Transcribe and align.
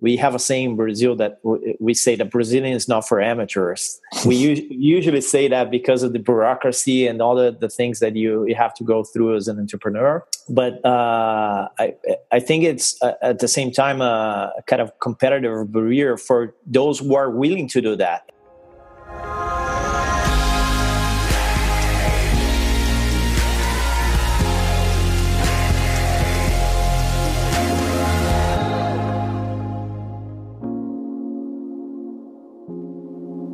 we 0.00 0.16
have 0.16 0.34
a 0.34 0.38
saying 0.38 0.70
in 0.70 0.76
Brazil 0.76 1.16
that 1.16 1.38
we 1.80 1.94
say 1.94 2.16
that 2.16 2.30
Brazilian 2.30 2.74
is 2.74 2.86
not 2.86 3.08
for 3.08 3.20
amateurs. 3.20 3.98
we 4.26 4.36
usually 4.70 5.22
say 5.22 5.48
that 5.48 5.70
because 5.70 6.02
of 6.02 6.12
the 6.12 6.18
bureaucracy 6.18 7.06
and 7.06 7.22
all 7.22 7.34
the, 7.34 7.56
the 7.58 7.68
things 7.68 8.00
that 8.00 8.14
you, 8.14 8.46
you 8.46 8.54
have 8.54 8.74
to 8.74 8.84
go 8.84 9.02
through 9.04 9.36
as 9.36 9.48
an 9.48 9.58
entrepreneur. 9.58 10.24
But 10.48 10.84
uh, 10.84 11.68
I, 11.78 11.94
I 12.30 12.40
think 12.40 12.64
it's 12.64 13.02
uh, 13.02 13.14
at 13.22 13.38
the 13.38 13.48
same 13.48 13.72
time 13.72 14.00
a 14.00 14.52
kind 14.66 14.82
of 14.82 14.92
competitive 15.00 15.72
barrier 15.72 16.16
for 16.16 16.54
those 16.66 16.98
who 16.98 17.14
are 17.14 17.30
willing 17.30 17.66
to 17.68 17.80
do 17.80 17.96
that. 17.96 18.30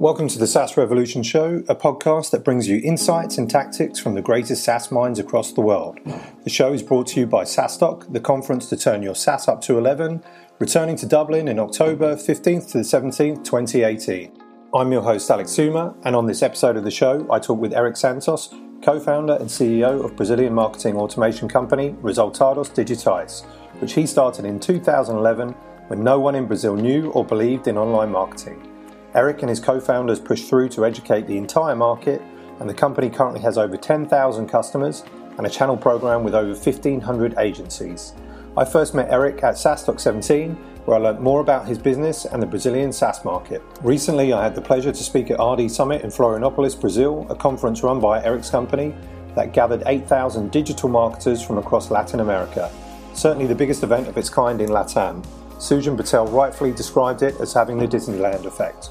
Welcome 0.03 0.27
to 0.27 0.39
the 0.41 0.49
SaaS 0.49 0.77
Revolution 0.77 1.23
Show, 1.23 1.63
a 1.69 1.77
podcast 1.77 2.33
that 2.33 2.43
brings 2.43 2.69
you 2.69 2.81
insights 2.83 3.39
and 3.39 3.49
tactics 3.49 4.01
from 4.01 4.17
the 4.17 4.21
greatest 4.21 4.65
SaaS 4.65 4.91
minds 4.91 5.21
across 5.21 5.53
the 5.53 5.61
world. 5.61 6.01
The 6.43 6.51
show 6.51 6.73
is 6.73 6.83
brought 6.83 7.07
to 7.09 7.21
you 7.21 7.27
by 7.29 7.45
SaaStock, 7.45 8.13
the 8.13 8.19
conference 8.19 8.69
to 8.71 8.77
turn 8.77 9.05
your 9.05 9.15
SaaS 9.15 9.47
up 9.47 9.61
to 9.61 9.79
11, 9.79 10.25
returning 10.59 10.97
to 10.97 11.07
Dublin 11.07 11.47
in 11.47 11.61
October 11.61 12.17
15th 12.17 12.73
to 12.73 12.79
the 12.79 12.83
17th, 12.83 13.45
2018. 13.45 14.33
I'm 14.75 14.91
your 14.91 15.03
host, 15.03 15.31
Alex 15.31 15.53
Theuma, 15.53 15.95
and 16.05 16.17
on 16.17 16.27
this 16.27 16.43
episode 16.43 16.77
of 16.77 16.83
the 16.83 16.91
show, 16.91 17.25
I 17.31 17.39
talk 17.39 17.61
with 17.61 17.73
Eric 17.73 17.97
Santos, 17.97 18.53
co 18.83 18.99
founder 18.99 19.35
and 19.35 19.49
CEO 19.49 20.05
of 20.05 20.17
Brazilian 20.17 20.53
marketing 20.53 20.97
automation 20.97 21.49
company 21.49 21.91
Resultados 22.03 22.71
Digitais, 22.71 23.45
which 23.81 23.93
he 23.93 24.07
started 24.07 24.47
in 24.47 24.59
2011 24.59 25.51
when 25.87 26.03
no 26.03 26.19
one 26.19 26.35
in 26.35 26.47
Brazil 26.47 26.75
knew 26.75 27.13
or 27.13 27.25
believed 27.25 27.69
in 27.69 27.79
online 27.79 28.11
marketing. 28.11 28.72
Eric 29.15 29.43
and 29.43 29.51
his 29.51 29.61
co 29.61 29.79
founders 29.79 30.19
pushed 30.19 30.49
through 30.49 30.71
to 30.71 30.87
educate 30.87 31.27
the 31.27 31.37
entire 31.37 31.77
market, 31.77 32.23
and 32.61 32.69
the 32.69 32.75
company 32.75 33.11
currently 33.11 33.41
has 33.41 33.59
over 33.59 33.77
10,000 33.77 34.49
customers 34.49 35.05
and 35.37 35.47
a 35.47 35.51
channel 35.51 35.77
program 35.77 36.25
with 36.25 36.35
over 36.35 36.53
1,500 36.53 37.35
agencies. 37.39 38.15
I 38.57 38.65
first 38.65 38.95
met 38.95 39.11
Eric 39.11 39.43
at 39.43 39.55
SaaStock 39.55 40.01
17, 40.01 40.55
where 40.85 40.97
I 40.97 41.01
learned 41.01 41.21
more 41.21 41.41
about 41.41 41.67
his 41.67 41.79
business 41.79 42.25
and 42.25 42.43
the 42.43 42.47
Brazilian 42.47 42.93
SaaS 42.93 43.25
market. 43.25 43.63
Recently, 43.83 44.33
I 44.33 44.43
had 44.43 44.55
the 44.55 44.61
pleasure 44.61 44.93
to 44.93 45.03
speak 45.03 45.31
at 45.31 45.43
RD 45.43 45.71
Summit 45.71 46.03
in 46.03 46.11
Florianopolis, 46.11 46.79
Brazil, 46.79 47.27
a 47.31 47.35
conference 47.35 47.83
run 47.83 48.01
by 48.01 48.23
Eric's 48.23 48.51
company 48.51 48.95
that 49.35 49.53
gathered 49.53 49.83
8,000 49.87 50.51
digital 50.51 50.89
marketers 50.89 51.43
from 51.43 51.59
across 51.59 51.91
Latin 51.91 52.21
America. 52.21 52.71
Certainly 53.15 53.47
the 53.47 53.55
biggest 53.55 53.83
event 53.83 54.09
of 54.09 54.17
its 54.17 54.29
kind 54.29 54.61
in 54.61 54.71
Latam. 54.71 55.25
Sujan 55.57 55.97
Patel 55.97 56.27
rightfully 56.27 56.73
described 56.73 57.23
it 57.23 57.41
as 57.41 57.53
having 57.53 57.79
the 57.79 57.87
Disneyland 57.87 58.45
effect. 58.45 58.91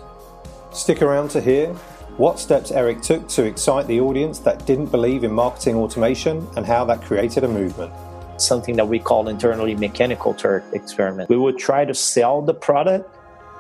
Stick 0.74 1.02
around 1.02 1.30
to 1.32 1.42
hear 1.42 1.68
what 2.16 2.40
steps 2.40 2.72
Eric 2.72 3.02
took 3.02 3.28
to 3.28 3.44
excite 3.44 3.88
the 3.88 4.00
audience 4.00 4.40
that 4.40 4.66
didn't 4.66 4.86
believe 4.86 5.26
in 5.26 5.32
marketing 5.34 5.76
automation 5.76 6.48
and 6.56 6.66
how 6.66 6.86
that 6.86 7.02
created 7.02 7.44
a 7.44 7.48
movement. 7.48 7.92
Something 8.38 8.78
that 8.78 8.88
we 8.88 8.98
call 8.98 9.28
internally 9.28 9.76
mechanical 9.76 10.34
Turk 10.34 10.64
experiment. 10.72 11.30
We 11.30 11.36
would 11.36 11.58
try 11.58 11.84
to 11.84 11.94
sell 11.94 12.42
the 12.42 12.54
product, 12.54 13.14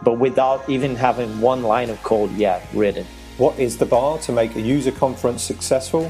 but 0.03 0.19
without 0.19 0.67
even 0.69 0.95
having 0.95 1.41
one 1.41 1.63
line 1.63 1.89
of 1.89 2.01
code 2.01 2.31
yet 2.31 2.65
written. 2.73 3.05
What 3.37 3.59
is 3.59 3.77
the 3.77 3.85
bar 3.85 4.17
to 4.19 4.31
make 4.31 4.55
a 4.55 4.61
user 4.61 4.91
conference 4.91 5.43
successful? 5.43 6.09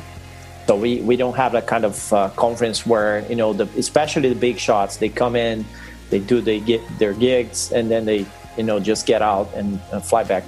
So 0.68 0.76
we, 0.76 1.02
we 1.02 1.16
don't 1.16 1.36
have 1.36 1.52
that 1.54 1.66
kind 1.66 1.84
of 1.84 2.14
uh, 2.14 2.30
conference 2.36 2.86
where, 2.86 3.28
you 3.28 3.36
know, 3.36 3.54
the, 3.54 3.64
especially 3.76 4.30
the 4.30 4.40
big 4.40 4.60
shots, 4.60 4.98
they 4.98 5.10
come 5.10 5.36
in, 5.36 5.66
they 6.12 6.20
do 6.20 6.42
they 6.42 6.60
get 6.60 6.82
their 7.00 7.14
gigs, 7.14 7.72
and 7.72 7.90
then 7.90 8.06
they, 8.06 8.28
you 8.56 8.64
know, 8.64 8.80
just 8.80 9.08
get 9.08 9.24
out 9.24 9.52
and 9.56 9.82
uh, 9.92 10.00
fly 10.00 10.24
back 10.24 10.44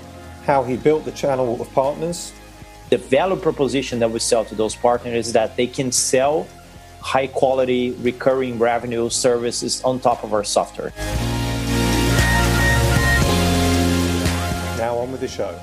how 0.46 0.64
he 0.64 0.76
built 0.76 1.06
the 1.06 1.12
channel 1.12 1.62
of 1.62 1.72
partners. 1.74 2.34
The 2.90 2.98
value 2.98 3.38
proposition 3.38 4.00
that 4.00 4.12
we 4.12 4.20
sell 4.20 4.44
to 4.46 4.56
those 4.56 4.76
partners 4.76 5.28
is 5.28 5.34
that 5.34 5.56
they 5.56 5.68
can 5.68 5.92
sell 5.92 6.48
high 7.00 7.28
quality 7.28 7.92
recurring 8.02 8.60
revenue 8.60 9.10
services 9.10 9.82
on 9.84 10.00
top 10.00 10.24
of 10.24 10.34
our 10.34 10.44
software. 10.44 10.92
Now 14.78 14.98
on 14.98 15.12
with 15.12 15.22
the 15.22 15.28
show. 15.28 15.58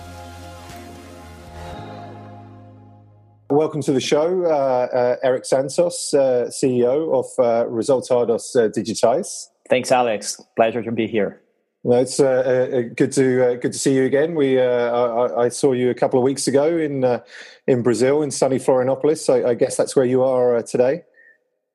Welcome 3.51 3.83
to 3.83 3.93
the 3.93 4.01
show, 4.01 4.45
uh, 4.45 4.49
uh, 4.49 5.17
Eric 5.23 5.45
Santos, 5.45 6.15
uh, 6.15 6.47
CEO 6.49 7.13
of 7.13 7.27
uh, 7.39 7.69
Resultados 7.69 8.55
uh, 8.55 8.69
Digitais. 8.69 9.49
Thanks, 9.69 9.91
Alex. 9.91 10.41
Pleasure 10.57 10.83
to 10.83 10.93
be 10.93 11.07
here. 11.07 11.43
Well, 11.83 12.03
it's 12.03 12.21
uh, 12.21 12.27
uh, 12.27 12.95
good 12.95 13.11
to 13.13 13.53
uh, 13.53 13.55
good 13.55 13.73
to 13.73 13.79
see 13.79 13.95
you 13.95 14.05
again. 14.05 14.35
We 14.35 14.61
uh, 14.61 14.65
I, 14.65 15.45
I, 15.45 15.49
saw 15.49 15.73
you 15.73 15.89
a 15.89 15.95
couple 15.95 16.19
of 16.19 16.25
weeks 16.25 16.47
ago 16.47 16.77
in 16.77 17.05
uh, 17.05 17.21
in 17.67 17.83
Brazil 17.83 18.23
in 18.23 18.31
sunny 18.31 18.59
Florianopolis. 18.59 19.19
So 19.19 19.47
I 19.47 19.55
guess 19.55 19.79
that's 19.79 19.97
where 19.97 20.05
you 20.05 20.23
are 20.23 20.57
uh, 20.57 20.63
today. 20.63 21.05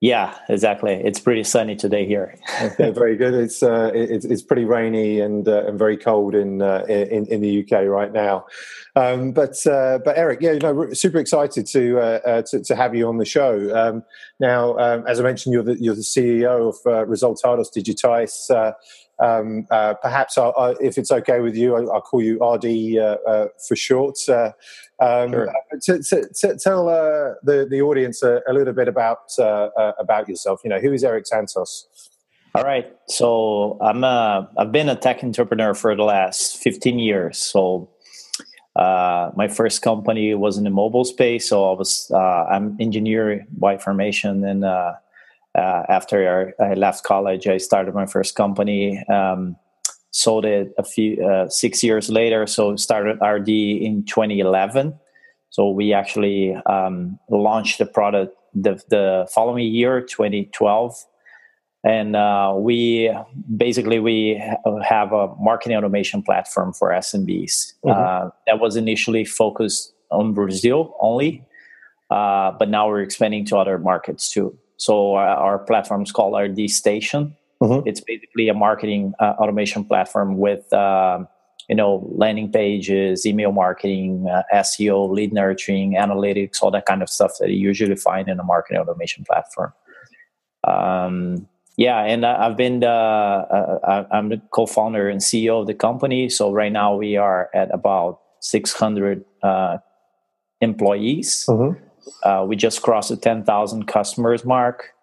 Yeah, 0.01 0.37
exactly. 0.47 0.93
It's 0.93 1.19
pretty 1.19 1.43
sunny 1.43 1.75
today 1.75 2.05
here. 2.05 2.37
okay, 2.61 2.91
very 2.91 3.17
good. 3.17 3.33
It's 3.33 3.63
it's, 3.63 4.25
it's 4.25 4.43
pretty 4.43 4.65
rainy 4.65 5.21
and 5.21 5.47
and 5.47 5.79
very 5.79 5.97
cold 5.97 6.35
in 6.35 6.61
in, 6.61 7.25
in 7.25 7.41
the 7.41 7.63
UK 7.63 7.87
right 7.87 8.13
now. 8.13 8.45
Um, 8.95 9.31
but 9.31 9.55
but 9.65 10.15
Eric, 10.15 10.39
yeah, 10.39 10.51
you 10.51 10.59
know, 10.59 10.93
super 10.93 11.17
excited 11.17 11.65
to 11.67 12.43
to, 12.51 12.63
to, 12.63 12.75
have 12.75 12.93
you 12.93 13.07
on 13.07 13.17
the 13.17 13.25
show. 13.25 13.75
Um, 13.75 14.03
now, 14.39 14.77
um, 14.77 15.03
as 15.07 15.19
I 15.19 15.23
mentioned, 15.23 15.53
you're 15.53 15.63
the 15.63 15.81
you're 15.81 15.95
the 15.95 16.01
CEO 16.01 16.69
of 16.69 17.09
Resultados 17.09 17.71
Digitais. 17.75 18.51
Um, 19.19 19.65
uh, 19.71 19.93
perhaps 19.95 20.37
I'll, 20.37 20.53
i 20.57 20.75
if 20.81 20.97
it's 20.97 21.11
okay 21.11 21.39
with 21.39 21.55
you, 21.55 21.75
I'll, 21.75 21.91
I'll 21.91 22.01
call 22.01 22.21
you 22.21 22.35
RD 22.35 22.97
uh, 22.97 23.17
uh, 23.27 23.47
for 23.67 23.75
short. 23.75 24.17
Uh, 24.27 24.51
um, 24.99 25.31
sure. 25.31 25.53
to, 25.83 26.03
to, 26.03 26.29
to 26.41 26.57
tell 26.57 26.89
uh, 26.89 27.33
the 27.43 27.67
the 27.69 27.81
audience 27.81 28.23
a, 28.23 28.41
a 28.47 28.53
little 28.53 28.73
bit 28.73 28.87
about 28.87 29.37
uh, 29.39 29.69
about 29.99 30.27
yourself. 30.27 30.61
You 30.63 30.69
know, 30.69 30.79
who 30.79 30.91
is 30.91 31.03
Eric 31.03 31.27
Santos? 31.27 31.87
All 32.55 32.63
right, 32.63 32.93
so 33.09 33.77
I'm 33.81 34.03
a, 34.05 34.49
I've 34.57 34.71
been 34.71 34.87
a 34.87 34.95
tech 34.95 35.21
entrepreneur 35.23 35.73
for 35.73 35.93
the 35.93 36.03
last 36.03 36.55
15 36.57 36.99
years. 36.99 37.37
So 37.37 37.89
my 38.77 39.49
first 39.49 39.81
company 39.81 40.33
was 40.35 40.57
in 40.57 40.63
the 40.63 40.69
mobile 40.69 41.03
space. 41.03 41.49
So 41.49 41.69
I 41.69 41.77
was 41.77 42.09
I'm 42.11 42.77
engineer 42.79 43.45
by 43.57 43.77
formation 43.77 44.45
and 44.45 44.63
uh, 45.55 45.83
after 45.89 46.53
I 46.59 46.73
left 46.73 47.03
college, 47.03 47.47
I 47.47 47.57
started 47.57 47.93
my 47.93 48.05
first 48.05 48.35
company. 48.35 49.03
Um, 49.07 49.55
sold 50.11 50.45
it 50.45 50.73
a 50.77 50.83
few 50.83 51.25
uh, 51.25 51.49
six 51.49 51.83
years 51.83 52.09
later. 52.09 52.47
So 52.47 52.75
started 52.77 53.17
RD 53.21 53.49
in 53.49 54.05
2011. 54.05 54.97
So 55.49 55.69
we 55.69 55.93
actually 55.93 56.55
um, 56.65 57.19
launched 57.29 57.79
the 57.79 57.85
product 57.85 58.35
the, 58.53 58.81
the 58.89 59.27
following 59.33 59.65
year, 59.67 60.01
2012 60.01 60.95
and 61.85 62.15
uh, 62.15 62.53
we 62.57 63.13
basically 63.55 63.99
we 63.99 64.43
have 64.83 65.13
a 65.13 65.33
marketing 65.35 65.77
automation 65.77 66.23
platform 66.23 66.73
for 66.73 66.89
SMBs 66.89 67.73
mm-hmm. 67.85 67.91
uh, 67.91 68.31
that 68.47 68.59
was 68.59 68.75
initially 68.75 69.23
focused 69.23 69.93
on 70.09 70.33
Brazil 70.33 70.95
only, 70.99 71.45
uh, 72.09 72.51
but 72.57 72.69
now 72.69 72.87
we're 72.87 73.01
expanding 73.01 73.45
to 73.45 73.57
other 73.57 73.77
markets 73.77 74.31
too. 74.31 74.57
So 74.77 75.15
uh, 75.15 75.19
our 75.19 75.59
platform 75.59 76.03
is 76.03 76.11
called 76.11 76.39
RD 76.39 76.69
Station. 76.69 77.35
Mm-hmm. 77.61 77.87
It's 77.87 78.01
basically 78.01 78.49
a 78.49 78.53
marketing 78.53 79.13
uh, 79.19 79.33
automation 79.39 79.85
platform 79.85 80.37
with 80.37 80.71
um, 80.73 81.27
you 81.69 81.75
know 81.75 82.07
landing 82.13 82.51
pages, 82.51 83.25
email 83.25 83.51
marketing, 83.51 84.27
uh, 84.29 84.43
SEO, 84.53 85.09
lead 85.09 85.33
nurturing, 85.33 85.93
analytics, 85.93 86.61
all 86.61 86.71
that 86.71 86.85
kind 86.85 87.01
of 87.01 87.09
stuff 87.09 87.33
that 87.39 87.49
you 87.49 87.57
usually 87.57 87.95
find 87.95 88.27
in 88.27 88.39
a 88.39 88.43
marketing 88.43 88.81
automation 88.81 89.23
platform. 89.23 89.73
Um, 90.65 91.47
yeah, 91.77 91.99
and 92.03 92.25
I've 92.25 92.55
been 92.55 92.79
the 92.79 92.89
uh, 92.89 94.05
I'm 94.11 94.29
the 94.29 94.41
co-founder 94.51 95.09
and 95.09 95.19
CEO 95.19 95.61
of 95.61 95.67
the 95.67 95.73
company. 95.73 96.29
So 96.29 96.51
right 96.51 96.71
now 96.71 96.95
we 96.95 97.17
are 97.17 97.49
at 97.53 97.73
about 97.73 98.21
600 98.41 99.25
uh, 99.43 99.77
employees. 100.61 101.45
Mm-hmm. 101.49 101.84
Uh, 102.23 102.45
we 102.47 102.55
just 102.55 102.81
crossed 102.81 103.09
the 103.09 103.17
10,000 103.17 103.85
customers 103.85 104.45
mark. 104.45 104.93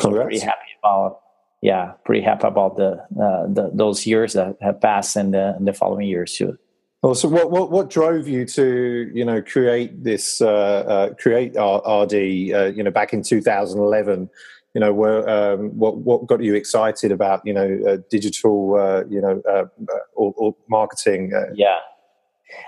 So 0.00 0.10
pretty 0.10 0.38
happy 0.38 0.68
about, 0.82 1.20
yeah, 1.60 1.92
pretty 2.04 2.22
happy 2.22 2.46
about 2.46 2.76
the, 2.76 2.92
uh, 3.20 3.46
the 3.46 3.70
those 3.74 4.06
years 4.06 4.32
that 4.32 4.56
have 4.62 4.80
passed 4.80 5.16
and 5.16 5.34
the, 5.34 5.54
and 5.56 5.68
the 5.68 5.74
following 5.74 6.08
years 6.08 6.34
too. 6.34 6.58
Well, 7.02 7.14
so 7.14 7.28
what, 7.28 7.50
what, 7.50 7.70
what 7.70 7.90
drove 7.90 8.26
you 8.26 8.44
to 8.46 9.10
you 9.14 9.24
know 9.24 9.40
create 9.40 10.02
this 10.02 10.40
uh, 10.40 10.48
uh, 10.48 11.14
create 11.14 11.50
RD 11.50 12.14
uh, 12.52 12.72
you 12.74 12.82
know 12.82 12.90
back 12.90 13.12
in 13.12 13.22
2011? 13.22 14.28
You 14.74 14.80
know, 14.80 14.92
where, 14.92 15.28
um, 15.28 15.68
what 15.78 15.98
what 15.98 16.26
got 16.26 16.42
you 16.42 16.54
excited 16.54 17.12
about 17.12 17.42
you 17.44 17.52
know 17.52 17.78
uh, 17.86 17.98
digital 18.10 18.74
uh, 18.74 19.04
you 19.08 19.20
know 19.20 19.40
uh, 19.48 19.66
or, 20.14 20.34
or, 20.36 20.56
marketing? 20.68 21.32
yeah, 21.54 21.78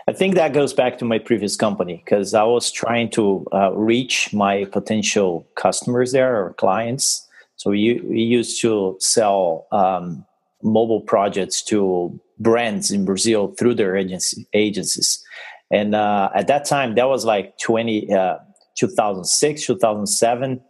I 0.08 0.12
think 0.12 0.34
that 0.34 0.52
goes 0.52 0.72
back 0.72 0.98
to 0.98 1.04
my 1.04 1.18
previous 1.18 1.56
company 1.56 2.02
because 2.04 2.34
I 2.34 2.42
was 2.42 2.70
trying 2.70 3.10
to 3.10 3.46
uh, 3.52 3.72
reach 3.72 4.32
my 4.32 4.64
potential 4.64 5.46
customers 5.54 6.12
there 6.12 6.44
or 6.44 6.54
clients. 6.54 7.26
So 7.56 7.70
we, 7.70 8.00
we 8.04 8.20
used 8.20 8.60
to 8.62 8.96
sell 9.00 9.66
um, 9.72 10.24
mobile 10.62 11.00
projects 11.00 11.62
to 11.62 12.18
brands 12.38 12.90
in 12.90 13.04
Brazil 13.04 13.54
through 13.58 13.74
their 13.74 13.96
agency, 13.96 14.46
agencies. 14.52 15.22
And 15.70 15.94
uh, 15.94 16.30
at 16.34 16.46
that 16.46 16.64
time, 16.64 16.94
that 16.94 17.08
was 17.08 17.24
like 17.24 17.58
20, 17.58 18.12
uh, 18.12 18.38
2006, 18.76 19.66
2007. 19.66 20.60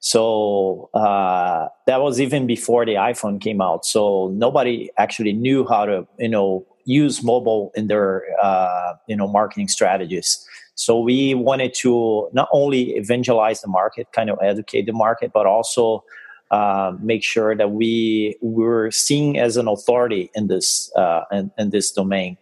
So 0.00 0.90
uh, 0.94 1.68
that 1.86 2.00
was 2.00 2.20
even 2.20 2.46
before 2.46 2.84
the 2.84 2.94
iPhone 2.94 3.40
came 3.40 3.60
out. 3.60 3.86
So 3.86 4.28
nobody 4.34 4.90
actually 4.98 5.32
knew 5.32 5.66
how 5.66 5.86
to, 5.86 6.06
you 6.18 6.28
know, 6.28 6.66
use 6.84 7.22
mobile 7.22 7.72
in 7.74 7.86
their, 7.86 8.24
uh, 8.42 8.94
you 9.06 9.16
know, 9.16 9.28
marketing 9.28 9.68
strategies. 9.68 10.46
So 10.74 10.98
we 10.98 11.34
wanted 11.34 11.74
to 11.74 12.28
not 12.32 12.48
only 12.52 12.96
evangelize 12.96 13.60
the 13.60 13.68
market, 13.68 14.08
kind 14.12 14.30
of 14.30 14.38
educate 14.42 14.86
the 14.86 14.92
market, 14.92 15.30
but 15.32 15.46
also 15.46 16.04
uh, 16.50 16.92
make 17.00 17.22
sure 17.22 17.56
that 17.56 17.72
we 17.72 18.36
were 18.42 18.90
seen 18.90 19.36
as 19.36 19.56
an 19.56 19.68
authority 19.68 20.30
in 20.34 20.48
this 20.48 20.92
uh, 20.96 21.22
in, 21.30 21.50
in, 21.58 21.70
this 21.70 21.92
domain. 21.92 22.36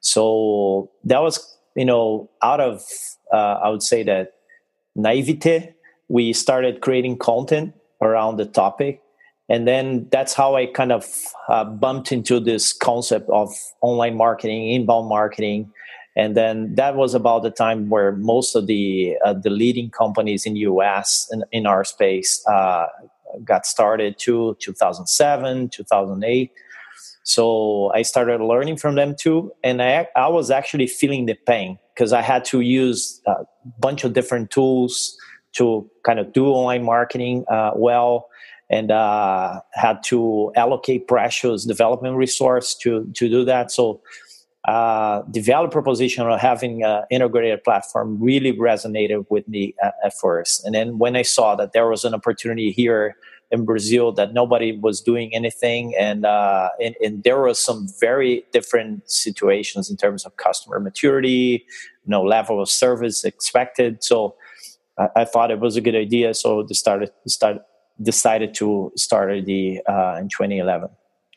So 0.00 0.90
that 1.04 1.22
was, 1.22 1.56
you 1.76 1.84
know, 1.84 2.30
out 2.42 2.60
of 2.60 2.82
uh, 3.32 3.60
I 3.62 3.68
would 3.68 3.82
say 3.82 4.02
that 4.04 4.32
naivete, 4.96 5.74
we 6.08 6.32
started 6.32 6.80
creating 6.80 7.18
content 7.18 7.74
around 8.00 8.36
the 8.36 8.46
topic, 8.46 9.01
and 9.52 9.68
then 9.68 10.08
that's 10.10 10.32
how 10.32 10.56
I 10.56 10.64
kind 10.64 10.92
of 10.92 11.04
uh, 11.50 11.64
bumped 11.64 12.10
into 12.10 12.40
this 12.40 12.72
concept 12.72 13.28
of 13.28 13.52
online 13.82 14.16
marketing, 14.16 14.70
inbound 14.70 15.10
marketing. 15.10 15.70
And 16.16 16.34
then 16.34 16.74
that 16.76 16.96
was 16.96 17.12
about 17.12 17.42
the 17.42 17.50
time 17.50 17.90
where 17.90 18.12
most 18.12 18.54
of 18.54 18.66
the 18.66 19.14
uh, 19.22 19.34
the 19.34 19.50
leading 19.50 19.90
companies 19.90 20.46
in 20.46 20.56
U.S. 20.56 21.28
in, 21.30 21.44
in 21.52 21.66
our 21.66 21.84
space 21.84 22.42
uh, 22.46 22.86
got 23.44 23.66
started 23.66 24.18
to 24.18 24.56
2007 24.60 25.70
2008 25.70 26.52
so 27.22 27.90
i 27.94 28.02
started 28.02 28.42
learning 28.42 28.76
from 28.76 28.94
them 28.94 29.14
too 29.18 29.50
and 29.64 29.80
i, 29.80 30.06
I 30.14 30.28
was 30.28 30.50
actually 30.50 30.86
feeling 30.86 31.24
the 31.24 31.34
pain 31.34 31.78
because 31.94 32.12
i 32.12 32.20
had 32.20 32.44
to 32.46 32.60
use 32.60 33.22
a 33.26 33.36
bunch 33.78 34.04
of 34.04 34.12
different 34.12 34.50
tools 34.50 35.16
to 35.52 35.88
kind 36.04 36.18
of 36.18 36.34
do 36.34 36.48
online 36.48 36.84
marketing 36.84 37.46
uh, 37.48 37.70
well 37.74 38.28
and 38.72 38.90
uh, 38.90 39.60
had 39.74 40.02
to 40.02 40.50
allocate 40.56 41.06
precious 41.06 41.64
development 41.64 42.16
resource 42.16 42.74
to 42.74 43.08
to 43.14 43.28
do 43.28 43.44
that 43.44 43.70
so 43.70 44.00
uh, 44.64 45.22
the 45.28 45.40
value 45.40 45.68
proposition 45.68 46.24
of 46.28 46.38
having 46.38 46.84
an 46.84 47.02
integrated 47.10 47.64
platform 47.64 48.16
really 48.22 48.52
resonated 48.52 49.26
with 49.28 49.46
me 49.48 49.74
at, 49.82 49.94
at, 50.04 50.12
first. 50.16 50.64
And 50.64 50.72
then 50.72 50.98
when 50.98 51.16
I 51.16 51.22
saw 51.22 51.56
that 51.56 51.72
there 51.72 51.88
was 51.88 52.04
an 52.04 52.14
opportunity 52.14 52.70
here 52.70 53.16
in 53.50 53.64
Brazil 53.64 54.12
that 54.12 54.32
nobody 54.32 54.78
was 54.78 55.00
doing 55.00 55.34
anything, 55.34 55.96
and, 55.98 56.24
uh, 56.24 56.70
and, 56.80 56.94
and 57.02 57.24
there 57.24 57.40
was 57.40 57.58
some 57.58 57.88
very 57.98 58.44
different 58.52 59.10
situations 59.10 59.90
in 59.90 59.96
terms 59.96 60.24
of 60.24 60.36
customer 60.36 60.78
maturity, 60.78 61.66
you 62.04 62.10
know, 62.10 62.22
level 62.22 62.62
of 62.62 62.70
service 62.70 63.24
expected. 63.24 64.04
So 64.04 64.36
I, 64.96 65.08
I 65.16 65.24
thought 65.24 65.50
it 65.50 65.58
was 65.58 65.76
a 65.76 65.80
good 65.80 65.96
idea. 65.96 66.34
So 66.34 66.62
they 66.62 66.74
started 66.74 67.10
start, 67.26 67.58
decided 68.02 68.54
to 68.54 68.92
start 68.96 69.44
the 69.44 69.80
uh, 69.88 70.16
in 70.20 70.28
2011. 70.28 70.88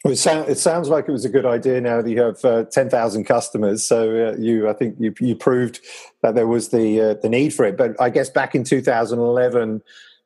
Well, 0.04 0.14
it, 0.14 0.18
sound, 0.18 0.50
it, 0.50 0.60
sounds 0.60 0.88
like 0.88 1.08
it 1.08 1.12
was 1.12 1.26
a 1.26 1.30
good 1.30 1.48
idea 1.48 1.82
now 1.82 2.00
that 2.00 2.08
you 2.08 2.22
have 2.22 2.46
uh, 2.46 2.66
10,000 2.66 3.24
customers. 3.24 3.84
So 3.84 4.28
uh, 4.28 4.36
you, 4.38 4.70
I 4.70 4.74
think 4.74 4.98
you, 5.00 5.16
you, 5.20 5.36
proved 5.36 5.80
that 6.22 6.36
there 6.36 6.46
was 6.46 6.70
the, 6.70 7.02
uh, 7.02 7.14
the 7.16 7.28
need 7.28 7.56
for 7.56 7.66
it. 7.66 7.76
But 7.76 8.00
I 8.00 8.12
guess 8.12 8.30
back 8.30 8.54
in 8.54 8.64
2011, 8.64 9.82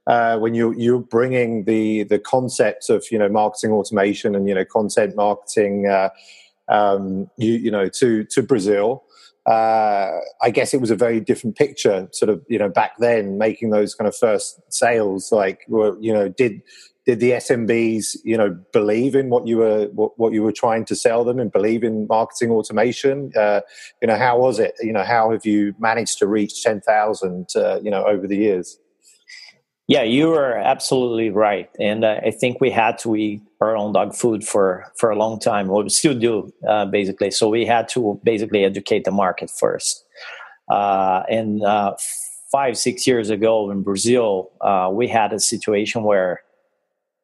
uh, 0.06 0.38
when 0.38 0.54
you, 0.54 0.74
you're 0.76 1.00
bringing 1.00 1.64
the, 1.64 2.04
the 2.04 2.20
concepts 2.20 2.90
of, 2.90 3.06
you 3.10 3.18
know, 3.18 3.30
marketing 3.30 3.72
automation 3.72 4.36
and, 4.36 4.50
you 4.50 4.54
know, 4.54 4.66
content 4.66 5.16
marketing, 5.16 5.88
uh, 5.88 6.10
um, 6.68 7.30
you, 7.38 7.54
you 7.54 7.72
know, 7.72 7.88
to, 7.88 8.26
to 8.26 8.44
Brazil, 8.44 9.06
uh, 9.50 10.20
I 10.44 10.52
guess 10.52 10.76
it 10.76 10.82
was 10.82 10.92
a 10.92 10.96
very 10.96 11.20
different 11.20 11.58
picture, 11.58 12.08
sort 12.12 12.30
of, 12.30 12.46
you 12.48 12.60
know, 12.60 12.70
back 12.70 12.92
then, 13.00 13.40
making 13.40 13.72
those 13.72 13.96
kind 13.96 14.08
of 14.08 14.16
first 14.16 14.62
sales. 14.72 15.32
Like, 15.32 15.62
you 15.68 16.14
know, 16.14 16.30
did 16.30 16.62
did 17.08 17.20
the 17.20 17.32
SMBs, 17.32 18.18
you 18.24 18.38
know, 18.38 18.56
believe 18.72 19.16
in 19.16 19.30
what 19.30 19.48
you 19.48 19.58
were 19.58 19.88
what, 19.88 20.12
what 20.20 20.34
you 20.34 20.44
were 20.44 20.52
trying 20.52 20.86
to 20.86 20.96
sell 20.96 21.24
them 21.26 21.40
and 21.40 21.52
believe 21.52 21.84
in 21.84 22.06
marketing 22.08 22.52
automation? 22.52 23.32
Uh, 23.36 23.62
you 24.04 24.08
know, 24.08 24.18
how 24.18 24.38
was 24.38 24.60
it? 24.60 24.76
You 24.82 24.94
know, 24.94 25.04
how 25.04 25.32
have 25.32 25.48
you 25.48 25.74
managed 25.80 26.20
to 26.20 26.28
reach 26.28 26.62
ten 26.62 26.82
thousand? 26.82 27.50
Uh, 27.56 27.80
you 27.82 27.90
know, 27.90 28.06
over 28.06 28.28
the 28.28 28.38
years. 28.38 28.78
Yeah, 29.90 30.04
you 30.04 30.36
are 30.36 30.56
absolutely 30.56 31.32
right, 31.32 31.68
and 31.80 32.06
uh, 32.06 32.20
I 32.24 32.30
think 32.30 32.62
we 32.62 32.70
had 32.70 33.00
to 33.00 33.16
eat 33.16 33.42
our 33.60 33.76
own 33.76 33.92
dog 33.92 34.14
food 34.14 34.44
for 34.44 34.86
for 34.96 35.10
a 35.10 35.16
long 35.16 35.40
time. 35.40 35.68
Well, 35.68 35.82
we 35.82 35.90
still 35.90 36.14
do, 36.14 36.54
uh, 36.68 36.86
basically. 36.86 37.32
So 37.32 37.50
we 37.50 37.66
had 37.66 37.90
to 37.90 38.22
basically 38.24 38.64
educate 38.66 39.04
the 39.06 39.12
market 39.12 39.50
first, 39.50 40.06
uh, 40.70 41.24
and 41.28 41.64
uh, 41.64 41.96
five 42.52 42.78
six 42.78 43.08
years 43.08 43.32
ago 43.32 43.72
in 43.72 43.82
Brazil, 43.82 44.52
we 44.92 45.08
had 45.08 45.34
a 45.34 45.40
situation 45.40 46.04
where 46.04 46.44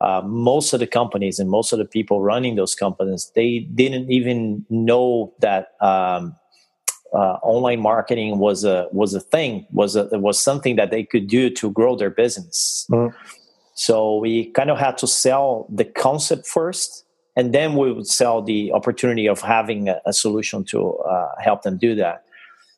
uh, 0.02 0.24
most 0.26 0.74
of 0.74 0.80
the 0.80 0.88
companies 0.88 1.38
and 1.38 1.52
most 1.52 1.72
of 1.72 1.78
the 1.78 1.86
people 1.86 2.24
running 2.24 2.56
those 2.56 2.76
companies 2.76 3.32
they 3.36 3.60
didn't 3.76 4.12
even 4.12 4.66
know 4.70 5.34
that 5.40 5.74
um, 5.82 6.36
uh, 7.16 7.40
online 7.44 7.80
marketing 7.80 8.40
was 8.40 8.64
a 8.64 8.88
was 8.92 9.14
a 9.14 9.22
thing 9.22 9.66
was 9.72 9.96
a 9.96 10.08
was 10.20 10.40
something 10.40 10.76
that 10.76 10.92
they 10.92 11.04
could 11.04 11.28
do 11.28 11.50
to 11.50 11.72
grow 11.72 11.96
their 11.96 12.10
business 12.10 12.86
mm-hmm. 12.92 13.16
so 13.74 14.18
we 14.18 14.52
kind 14.52 14.70
of 14.70 14.78
had 14.78 14.98
to 14.98 15.08
sell 15.08 15.66
the 15.74 15.86
concept 15.86 16.46
first 16.46 17.06
and 17.38 17.54
then 17.54 17.76
we 17.76 17.92
would 17.92 18.08
sell 18.08 18.42
the 18.42 18.72
opportunity 18.74 19.28
of 19.28 19.42
having 19.42 19.90
a, 19.90 20.02
a 20.06 20.14
solution 20.14 20.64
to 20.66 20.94
uh, 20.98 21.30
help 21.40 21.62
them 21.62 21.78
do 21.78 21.96
that 21.96 22.25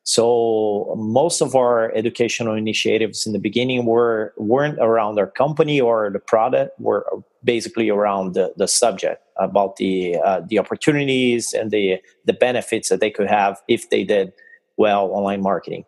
so 0.08 0.96
most 0.98 1.42
of 1.42 1.54
our 1.54 1.94
educational 1.94 2.54
initiatives 2.54 3.28
in 3.28 3.34
the 3.34 3.40
beginning 3.40 3.86
were 3.86 4.34
weren't 4.38 4.80
around 4.80 5.20
our 5.20 5.28
company 5.28 5.82
or 5.82 6.10
the 6.10 6.20
product, 6.20 6.80
were 6.80 7.06
basically 7.44 7.90
around 7.90 8.34
the, 8.34 8.54
the 8.56 8.70
subject 8.70 9.22
about 9.36 9.76
the 9.76 10.16
uh, 10.24 10.40
the 10.48 10.60
opportunities 10.60 11.54
and 11.54 11.72
the 11.72 11.98
the 12.24 12.32
benefits 12.32 12.88
that 12.88 13.02
they 13.02 13.12
could 13.12 13.28
have 13.28 13.62
if 13.68 13.90
they 13.90 14.06
did 14.06 14.32
well 14.78 15.08
online 15.12 15.42
marketing. 15.42 15.84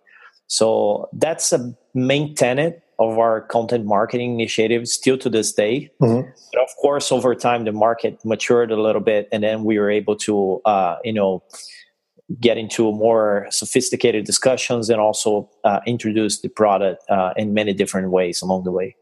So 0.47 1.07
that's 1.13 1.53
a 1.53 1.73
main 1.93 2.35
tenet 2.35 2.83
of 2.99 3.17
our 3.17 3.39
content 3.39 3.85
marketing 3.85 4.33
initiative 4.33 4.89
still 4.89 5.17
to 5.17 5.29
this 5.29 5.53
day. 5.53 5.89
Mm-hmm. 6.01 6.29
But 6.51 6.61
of 6.61 6.69
course, 6.81 7.09
over 7.13 7.33
time, 7.35 7.63
the 7.63 7.71
market 7.71 8.19
matured 8.25 8.69
a 8.69 8.81
little 8.81 9.01
bit, 9.01 9.29
and 9.31 9.41
then 9.41 9.63
we 9.63 9.79
were 9.79 9.89
able 9.89 10.17
to, 10.17 10.59
uh, 10.65 10.97
you 11.05 11.13
know, 11.13 11.41
get 12.39 12.57
into 12.57 12.91
more 12.91 13.47
sophisticated 13.49 14.25
discussions 14.25 14.89
and 14.89 14.99
also 14.99 15.49
uh, 15.63 15.79
introduce 15.85 16.41
the 16.41 16.49
product 16.49 17.03
uh, 17.09 17.33
in 17.35 17.53
many 17.53 17.73
different 17.73 18.11
ways 18.11 18.41
along 18.41 18.63
the 18.63 18.71
way. 18.71 18.95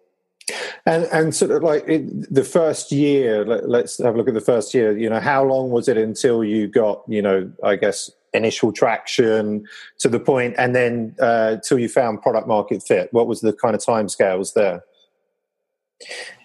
And 0.86 1.04
and 1.12 1.36
sort 1.36 1.52
of 1.52 1.62
like 1.62 1.86
the 1.86 2.46
first 2.46 2.92
year, 2.92 3.46
let, 3.46 3.84
us 3.84 3.98
have 3.98 4.16
a 4.16 4.18
look 4.18 4.30
at 4.30 4.34
the 4.34 4.40
first 4.40 4.74
year. 4.74 4.98
You 4.98 5.10
know, 5.10 5.20
how 5.20 5.44
long 5.44 5.72
was 5.72 5.90
it 5.90 5.98
until 5.98 6.42
you 6.42 6.68
got, 6.68 7.04
you 7.10 7.22
know, 7.22 7.52
I 7.64 7.76
guess 7.76 8.10
initial 8.34 8.72
traction 8.72 9.66
to 10.00 10.08
the 10.08 10.22
point, 10.22 10.56
and 10.58 10.74
then 10.74 11.16
uh, 11.20 11.58
till 11.68 11.80
you 11.80 11.90
found 11.90 12.22
product 12.22 12.48
market 12.48 12.82
fit? 12.88 13.10
What 13.12 13.28
was 13.28 13.42
the 13.42 13.52
kind 13.52 13.76
of 13.76 13.84
time 13.84 14.08
scales 14.08 14.54
there? 14.54 14.84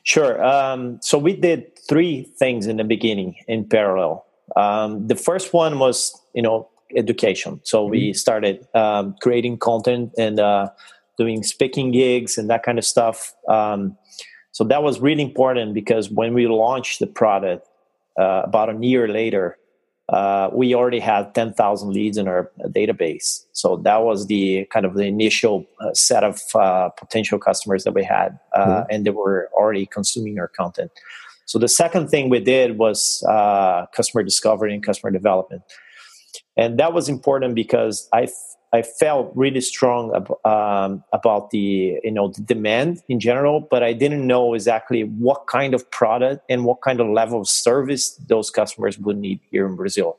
Sure. 0.02 0.44
Um, 0.44 0.98
so 1.00 1.16
we 1.16 1.36
did 1.36 1.78
three 1.88 2.24
things 2.38 2.66
in 2.66 2.78
the 2.78 2.84
beginning 2.84 3.36
in 3.46 3.68
parallel. 3.68 4.24
Um, 4.56 5.06
the 5.06 5.14
first 5.14 5.52
one 5.52 5.78
was, 5.78 6.20
you 6.34 6.42
know, 6.42 6.68
education. 6.96 7.60
So 7.64 7.84
mm-hmm. 7.84 7.90
we 7.90 8.12
started 8.12 8.66
um, 8.74 9.14
creating 9.20 9.58
content 9.58 10.12
and 10.18 10.40
uh, 10.40 10.70
doing 11.18 11.42
speaking 11.42 11.92
gigs 11.92 12.38
and 12.38 12.48
that 12.50 12.62
kind 12.62 12.78
of 12.78 12.84
stuff. 12.84 13.34
Um, 13.48 13.96
so 14.52 14.64
that 14.64 14.82
was 14.82 15.00
really 15.00 15.22
important 15.22 15.74
because 15.74 16.10
when 16.10 16.34
we 16.34 16.46
launched 16.46 17.00
the 17.00 17.06
product 17.06 17.66
uh, 18.18 18.42
about 18.44 18.68
a 18.68 18.78
year 18.84 19.08
later, 19.08 19.58
uh, 20.08 20.50
we 20.52 20.74
already 20.74 20.98
had 20.98 21.34
10,000 21.34 21.90
leads 21.90 22.18
in 22.18 22.28
our 22.28 22.50
database. 22.66 23.46
So 23.52 23.76
that 23.78 24.02
was 24.02 24.26
the 24.26 24.66
kind 24.66 24.84
of 24.84 24.94
the 24.94 25.04
initial 25.04 25.66
uh, 25.80 25.94
set 25.94 26.22
of 26.22 26.40
uh, 26.54 26.90
potential 26.90 27.38
customers 27.38 27.84
that 27.84 27.94
we 27.94 28.04
had, 28.04 28.38
uh, 28.54 28.66
mm-hmm. 28.66 28.90
and 28.90 29.06
they 29.06 29.10
were 29.10 29.48
already 29.54 29.86
consuming 29.86 30.38
our 30.38 30.48
content. 30.48 30.90
So 31.46 31.58
the 31.58 31.68
second 31.68 32.08
thing 32.08 32.28
we 32.28 32.40
did 32.40 32.78
was 32.78 33.24
uh, 33.28 33.86
customer 33.94 34.22
discovery 34.22 34.74
and 34.74 34.84
customer 34.84 35.10
development 35.10 35.62
and 36.56 36.78
that 36.78 36.92
was 36.92 37.08
important 37.08 37.54
because 37.54 38.08
I 38.12 38.28
I 38.74 38.80
felt 38.80 39.30
really 39.34 39.60
strong 39.60 40.14
ab- 40.16 40.46
um, 40.46 41.04
about 41.12 41.50
the 41.50 41.98
you 42.02 42.10
know 42.10 42.28
the 42.28 42.40
demand 42.40 43.02
in 43.08 43.20
general, 43.20 43.60
but 43.60 43.82
I 43.82 43.92
didn't 43.92 44.26
know 44.26 44.54
exactly 44.54 45.02
what 45.02 45.46
kind 45.46 45.74
of 45.74 45.90
product 45.90 46.44
and 46.48 46.64
what 46.64 46.80
kind 46.80 47.00
of 47.00 47.08
level 47.08 47.40
of 47.40 47.48
service 47.48 48.16
those 48.28 48.50
customers 48.50 48.98
would 48.98 49.18
need 49.18 49.40
here 49.50 49.66
in 49.66 49.76
Brazil. 49.76 50.18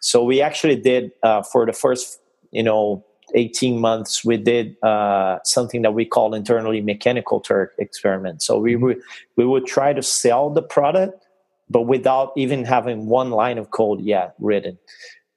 So 0.00 0.22
we 0.22 0.42
actually 0.42 0.76
did 0.76 1.12
uh, 1.22 1.42
for 1.42 1.64
the 1.64 1.72
first 1.72 2.20
you 2.50 2.62
know 2.62 3.04
18 3.34 3.78
months 3.78 4.24
we 4.24 4.38
did 4.38 4.74
uh, 4.82 5.38
something 5.44 5.82
that 5.82 5.92
we 5.92 6.06
call 6.06 6.34
internally 6.34 6.80
mechanical 6.80 7.40
turk 7.40 7.74
experiment. 7.78 8.42
So 8.42 8.58
we 8.58 8.74
mm-hmm. 8.74 8.84
would 8.84 9.00
we 9.36 9.46
would 9.46 9.66
try 9.66 9.92
to 9.92 10.02
sell 10.02 10.50
the 10.50 10.62
product 10.62 11.24
but 11.70 11.82
without 11.82 12.32
even 12.36 12.64
having 12.64 13.06
one 13.06 13.30
line 13.30 13.58
of 13.58 13.70
code 13.70 14.00
yet 14.00 14.34
written. 14.38 14.78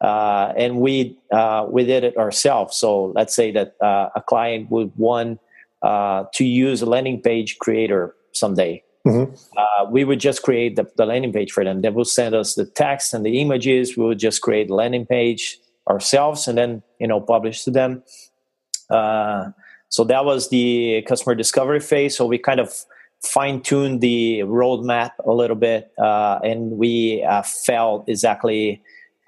Uh, 0.01 0.51
and 0.58 0.79
we 0.81 1.15
uh, 1.31 1.65
we 1.70 1.86
did 1.86 2.03
it 2.03 2.17
ourselves. 2.17 2.75
So 2.75 3.13
let's 3.15 3.36
say 3.36 3.51
that 3.51 3.75
uh, 3.81 4.10
a 4.15 4.22
client 4.22 4.72
would 4.72 4.91
want 4.98 5.39
uh, 5.84 6.25
to 6.34 6.43
use 6.43 6.81
a 6.81 6.88
landing 6.88 7.22
page 7.22 7.60
creator 7.60 8.15
someday. 8.31 8.84
Mm-hmm. 9.05 9.34
Uh, 9.58 9.89
we 9.89 10.03
would 10.03 10.20
just 10.20 10.43
create 10.43 10.75
the, 10.75 10.88
the, 10.96 11.08
landing 11.08 11.34
page 11.34 11.51
for 11.51 11.63
them. 11.63 11.81
They 11.81 11.89
will 11.89 12.05
send 12.05 12.36
us 12.36 12.53
the 12.53 12.65
text 12.65 13.15
and 13.15 13.25
the 13.25 13.41
images. 13.41 13.98
We 13.98 14.05
would 14.05 14.20
just 14.20 14.41
create 14.41 14.70
a 14.70 14.75
landing 14.75 15.08
page 15.08 15.60
ourselves 15.89 16.48
and 16.48 16.55
then 16.58 16.84
you 17.00 17.08
know 17.08 17.20
publish 17.20 17.63
to 17.63 17.72
them. 17.72 18.03
Uh, 18.89 19.50
so 19.89 20.03
that 20.05 20.25
was 20.25 20.50
the 20.50 21.03
customer 21.08 21.36
discovery 21.36 21.79
phase. 21.79 22.15
So 22.15 22.25
we 22.25 22.38
kind 22.38 22.60
of 22.60 22.74
fine 23.24 23.62
tuned 23.62 24.01
the 24.01 24.39
roadmap 24.46 25.12
a 25.25 25.31
little 25.31 25.55
bit, 25.55 25.91
uh, 26.00 26.39
and 26.43 26.72
we 26.72 27.24
uh, 27.24 27.41
felt 27.43 28.08
exactly 28.08 28.81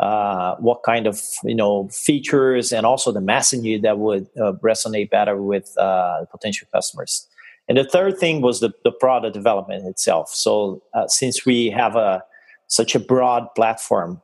uh, 0.03 0.57
what 0.57 0.83
kind 0.83 1.07
of 1.07 1.21
you 1.45 1.55
know 1.55 1.87
features 1.87 2.73
and 2.73 2.85
also 2.85 3.09
the 3.09 3.21
messaging 3.21 3.81
that 3.81 3.97
would 3.99 4.27
uh, 4.37 4.51
resonate 4.61 5.09
better 5.09 5.41
with 5.41 5.73
uh, 5.77 6.25
potential 6.29 6.67
customers. 6.73 7.25
And 7.69 7.77
the 7.77 7.85
third 7.85 8.17
thing 8.17 8.41
was 8.41 8.59
the, 8.59 8.73
the 8.83 8.91
product 8.91 9.33
development 9.33 9.87
itself. 9.87 10.27
So 10.29 10.83
uh, 10.93 11.07
since 11.07 11.45
we 11.45 11.69
have 11.69 11.95
a 11.95 12.21
such 12.67 12.95
a 12.95 12.99
broad 12.99 13.47
platform, 13.55 14.21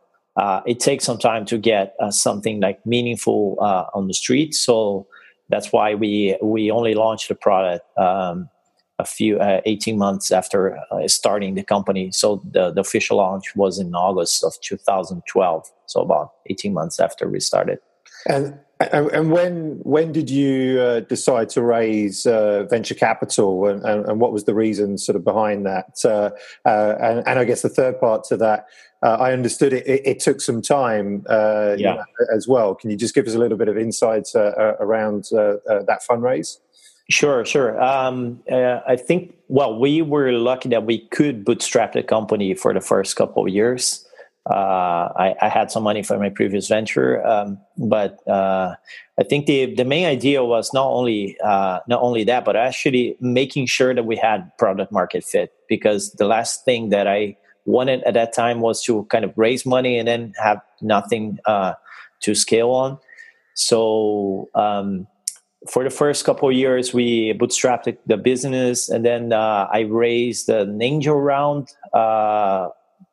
it 0.66 0.82
takes 0.82 1.06
some 1.06 1.18
time 1.18 1.46
to 1.46 1.58
get 1.58 1.96
something 2.10 2.60
like 2.60 2.86
meaningful 2.86 3.58
on 3.94 4.08
the 4.08 4.14
street. 4.14 4.54
So 4.56 5.08
that's 5.48 5.72
why 5.72 5.96
we 5.96 6.38
we 6.42 6.72
only 6.72 6.94
launched 6.94 7.30
the 7.30 7.36
product 7.36 7.86
um, 7.98 8.50
a 9.00 9.06
few 9.06 9.40
uh, 9.40 9.62
18 9.66 9.98
months 9.98 10.32
after 10.32 10.78
uh, 10.92 11.08
starting 11.08 11.56
the 11.56 11.64
company 11.64 12.12
so 12.12 12.42
the, 12.52 12.72
the 12.72 12.82
official 12.82 13.18
launch 13.18 13.56
was 13.56 13.80
in 13.80 13.94
august 13.96 14.44
of 14.44 14.54
2012 14.62 15.72
so 15.86 16.02
about 16.02 16.34
18 16.48 16.74
months 16.74 17.00
after 17.00 17.28
we 17.28 17.40
started 17.40 17.80
and 18.28 18.60
and 18.80 19.30
when 19.30 19.80
when 19.84 20.14
did 20.14 20.30
you 20.30 20.80
uh, 20.80 21.00
decide 21.02 21.50
to 21.50 21.62
raise 21.62 22.26
uh, 22.26 22.64
venture 22.70 22.96
capital, 22.96 23.68
and, 23.68 23.84
and, 23.84 24.06
and, 24.06 24.22
what 24.22 24.32
was 24.32 24.46
the 24.46 24.54
reason 24.54 24.98
sort 24.98 25.18
of 25.18 25.26
behind 25.26 25.66
that? 25.66 26.00
Uh, 26.06 26.30
uh 26.66 26.96
and, 27.02 27.28
and, 27.28 27.40
I 27.40 27.44
guess 27.44 27.62
the 27.62 27.68
third 27.68 28.00
part 28.00 28.24
to 28.26 28.38
that, 28.38 28.68
uh, 29.04 29.18
I 29.20 29.34
understood 29.34 29.74
it, 29.74 29.86
it, 29.86 30.02
it, 30.06 30.20
took 30.22 30.40
some 30.40 30.62
time 30.62 31.26
uh, 31.28 31.76
yeah. 31.78 31.96
know, 31.96 32.04
as 32.34 32.48
well. 32.48 32.74
Can 32.74 32.90
you 32.90 32.96
just 32.96 33.14
give 33.14 33.28
us 33.28 33.36
a 33.36 33.38
little 33.38 33.58
bit 33.58 33.68
of 33.68 33.78
insight 33.78 34.30
around 34.34 35.26
that 35.34 36.00
fundraise? 36.10 36.60
Sure, 37.10 37.44
sure. 37.44 37.82
Um, 37.82 38.40
I 38.52 38.96
think 38.96 39.34
well, 39.48 39.80
we 39.80 40.04
were 40.04 40.32
lucky 40.32 40.70
that 40.70 40.86
we 40.86 41.08
could 41.08 41.44
bootstrap 41.44 41.94
the 41.94 42.04
company 42.04 42.54
for 42.54 42.72
the 42.72 42.82
first 42.82 43.16
couple 43.16 43.44
of 43.44 43.50
years. 43.50 44.06
Uh, 44.48 45.12
I, 45.16 45.36
I, 45.42 45.50
had 45.50 45.70
some 45.70 45.84
money 45.84 46.02
from 46.02 46.20
my 46.20 46.30
previous 46.30 46.68
venture, 46.68 47.26
um, 47.28 47.60
but 47.78 48.26
uh, 48.28 48.76
I 49.20 49.24
think 49.24 49.48
the 49.48 49.76
the 49.76 49.86
main 49.86 50.06
idea 50.06 50.44
was 50.44 50.74
not 50.74 50.88
only 50.88 51.38
uh, 51.44 51.80
not 51.88 52.02
only 52.02 52.24
that, 52.24 52.46
but 52.46 52.56
actually 52.56 53.18
making 53.20 53.66
sure 53.66 53.94
that 53.94 54.06
we 54.06 54.16
had 54.16 54.56
product 54.58 54.92
market 54.92 55.24
fit. 55.24 55.52
Because 55.68 56.14
the 56.14 56.26
last 56.26 56.64
thing 56.64 56.90
that 56.90 57.08
I 57.08 57.36
wanted 57.66 58.04
at 58.04 58.14
that 58.14 58.34
time 58.34 58.62
was 58.62 58.82
to 58.84 59.04
kind 59.06 59.26
of 59.26 59.34
raise 59.36 59.66
money 59.66 60.00
and 60.00 60.08
then 60.08 60.34
have 60.42 60.62
nothing 60.82 61.40
uh, 61.46 61.74
to 62.22 62.34
scale 62.34 62.72
on. 62.72 62.98
So 63.56 64.50
um, 64.56 65.06
for 65.68 65.84
the 65.84 65.90
first 65.90 66.24
couple 66.24 66.48
of 66.48 66.56
years, 66.56 66.94
we 66.94 67.34
bootstrapped 67.34 67.98
the 68.06 68.18
business, 68.18 68.88
and 68.88 69.06
then 69.06 69.34
uh, 69.34 69.68
I 69.72 69.82
raised 69.82 70.48
an 70.50 70.82
angel 70.82 71.20
round 71.20 71.70
uh, 71.94 72.70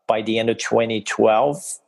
by 0.07 0.23
the 0.23 0.39
end 0.39 0.51
of 0.51 0.59
2012. 0.59 1.79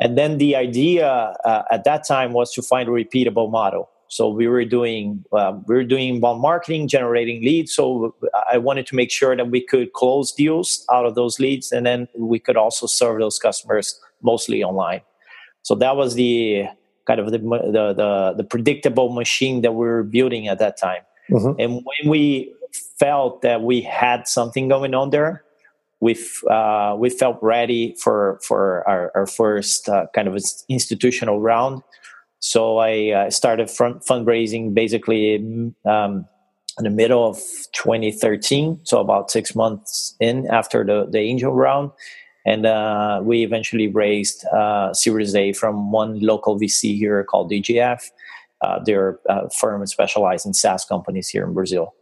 And 0.00 0.16
then 0.16 0.38
the 0.38 0.56
idea 0.56 1.08
uh, 1.44 1.62
at 1.70 1.84
that 1.84 2.06
time 2.06 2.32
was 2.32 2.52
to 2.54 2.62
find 2.62 2.88
a 2.88 2.92
repeatable 2.92 3.50
model. 3.50 3.90
So 4.08 4.28
we 4.28 4.46
were 4.46 4.64
doing 4.64 5.24
um, 5.32 5.64
we 5.66 5.74
were 5.74 5.84
doing 5.84 6.14
inbound 6.14 6.40
marketing, 6.40 6.86
generating 6.86 7.42
leads. 7.42 7.74
So 7.74 8.14
I 8.50 8.56
wanted 8.56 8.86
to 8.88 8.94
make 8.94 9.10
sure 9.10 9.36
that 9.36 9.50
we 9.50 9.60
could 9.60 9.92
close 9.94 10.32
deals 10.32 10.84
out 10.92 11.06
of 11.06 11.16
those 11.16 11.40
leads, 11.40 11.72
and 11.72 11.84
then 11.84 12.08
we 12.16 12.38
could 12.38 12.56
also 12.56 12.86
serve 12.86 13.18
those 13.18 13.38
customers 13.38 13.98
mostly 14.22 14.62
online. 14.62 15.00
So 15.62 15.74
that 15.76 15.96
was 15.96 16.14
the 16.14 16.66
kind 17.06 17.20
of 17.20 17.30
the 17.30 17.38
the 17.38 17.94
the, 17.94 18.34
the 18.38 18.44
predictable 18.44 19.10
machine 19.10 19.62
that 19.62 19.72
we 19.72 19.86
were 19.86 20.02
building 20.02 20.48
at 20.48 20.58
that 20.58 20.76
time. 20.78 21.02
Mm-hmm. 21.30 21.60
And 21.60 21.72
when 21.74 22.10
we 22.10 22.54
felt 22.98 23.42
that 23.42 23.62
we 23.62 23.80
had 23.80 24.28
something 24.28 24.68
going 24.68 24.94
on 24.94 25.10
there, 25.10 25.44
we 26.00 26.16
uh, 26.50 26.94
we 26.98 27.10
felt 27.10 27.38
ready 27.42 27.94
for 28.02 28.40
for 28.42 28.86
our, 28.88 29.10
our 29.14 29.26
first 29.26 29.88
uh, 29.88 30.06
kind 30.14 30.28
of 30.28 30.38
institutional 30.68 31.40
round. 31.40 31.82
So 32.38 32.78
I 32.78 33.10
uh, 33.10 33.30
started 33.30 33.70
front 33.70 34.04
fundraising 34.04 34.74
basically 34.74 35.36
um, 35.84 36.26
in 36.78 36.84
the 36.84 36.90
middle 36.90 37.26
of 37.26 37.38
2013, 37.72 38.80
so 38.84 39.00
about 39.00 39.30
six 39.30 39.54
months 39.54 40.14
in 40.20 40.46
after 40.48 40.84
the, 40.84 41.06
the 41.10 41.18
angel 41.18 41.52
round. 41.52 41.90
And 42.46 42.64
uh, 42.64 43.20
we 43.22 43.42
eventually 43.42 43.88
raised 43.88 44.46
uh, 44.46 44.94
Series 44.94 45.34
A 45.34 45.52
from 45.52 45.90
one 45.90 46.20
local 46.20 46.58
VC 46.58 46.96
here 46.96 47.22
called 47.24 47.50
DGF. 47.50 48.00
Uh, 48.62 48.78
they're 48.84 49.18
a 49.28 49.50
firm 49.50 49.84
specialized 49.86 50.46
in 50.46 50.54
SaaS 50.54 50.84
companies 50.84 51.28
here 51.28 51.44
in 51.44 51.52
Brazil. 51.52 51.94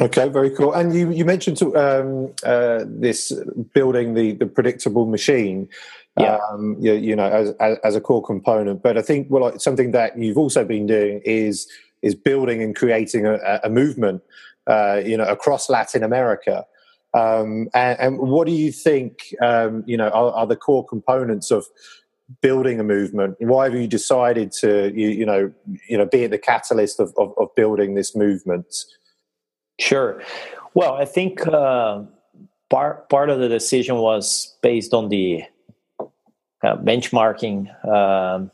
Okay, 0.00 0.28
very 0.28 0.50
cool. 0.50 0.72
And 0.72 0.94
you, 0.94 1.10
you 1.10 1.24
mentioned 1.24 1.60
um, 1.76 2.32
uh, 2.42 2.84
this 2.86 3.32
building 3.74 4.14
the, 4.14 4.32
the 4.32 4.46
predictable 4.46 5.04
machine, 5.04 5.68
yeah. 6.18 6.38
um, 6.50 6.76
you, 6.80 6.94
you, 6.94 7.14
know, 7.14 7.28
as, 7.28 7.50
as, 7.60 7.76
as, 7.84 7.96
a 7.96 8.00
core 8.00 8.22
component. 8.22 8.82
But 8.82 8.96
I 8.96 9.02
think 9.02 9.26
well, 9.30 9.58
something 9.58 9.90
that 9.90 10.16
you've 10.18 10.38
also 10.38 10.64
been 10.64 10.86
doing 10.86 11.20
is 11.24 11.68
is 12.02 12.14
building 12.14 12.62
and 12.62 12.74
creating 12.74 13.26
a, 13.26 13.60
a 13.62 13.68
movement, 13.68 14.22
uh, 14.66 15.02
you 15.04 15.16
know, 15.16 15.26
across 15.26 15.68
Latin 15.68 16.02
America. 16.02 16.64
Um, 17.12 17.68
and, 17.74 17.98
and, 17.98 18.18
what 18.18 18.46
do 18.46 18.52
you 18.52 18.70
think, 18.70 19.34
um, 19.42 19.82
you 19.84 19.96
know, 19.96 20.08
are, 20.10 20.30
are, 20.32 20.46
the 20.46 20.54
core 20.54 20.86
components 20.86 21.50
of 21.50 21.66
building 22.40 22.78
a 22.78 22.84
movement? 22.84 23.34
Why 23.40 23.64
have 23.64 23.74
you 23.74 23.88
decided 23.88 24.52
to, 24.60 24.92
you, 24.94 25.08
you 25.08 25.26
know, 25.26 25.52
you 25.88 25.98
know, 25.98 26.06
be 26.06 26.22
at 26.22 26.30
the 26.30 26.38
catalyst 26.38 27.00
of, 27.00 27.12
of, 27.18 27.32
of 27.36 27.52
building 27.56 27.94
this 27.94 28.14
movement? 28.14 28.66
Sure. 29.80 30.22
Well, 30.74 30.94
I 30.94 31.04
think 31.04 31.44
uh, 31.48 32.02
part 32.68 33.08
part 33.08 33.28
of 33.28 33.40
the 33.40 33.48
decision 33.48 33.96
was 33.96 34.56
based 34.62 34.94
on 34.94 35.08
the 35.08 35.42
uh, 36.62 36.76
benchmarking 36.76 37.66
um, 37.88 38.50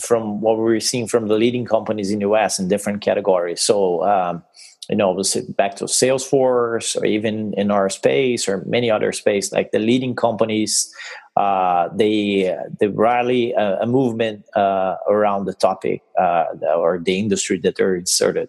from 0.00 0.40
what 0.40 0.56
we 0.56 0.62
were 0.62 0.80
seeing 0.80 1.08
from 1.08 1.28
the 1.28 1.34
leading 1.34 1.64
companies 1.64 2.10
in 2.10 2.20
the 2.20 2.28
US 2.28 2.58
in 2.58 2.68
different 2.68 3.02
categories. 3.02 3.60
So, 3.60 4.04
um, 4.04 4.44
you 4.90 4.96
know, 4.96 5.14
back 5.56 5.76
to 5.76 5.84
Salesforce 5.84 7.00
or 7.00 7.06
even 7.06 7.54
in 7.54 7.70
our 7.70 7.88
space 7.88 8.46
or 8.46 8.62
many 8.66 8.90
other 8.90 9.12
space, 9.12 9.50
like 9.50 9.70
the 9.70 9.78
leading 9.78 10.14
companies, 10.14 10.92
uh, 11.36 11.88
they 11.94 12.54
they 12.78 12.88
rally 12.88 13.52
a, 13.52 13.80
a 13.80 13.86
movement 13.86 14.44
uh, 14.54 14.96
around 15.08 15.46
the 15.46 15.54
topic 15.54 16.02
uh, 16.20 16.44
or 16.76 16.98
the 16.98 17.18
industry 17.18 17.58
that 17.58 17.76
they're 17.76 17.96
inserted. 17.96 18.48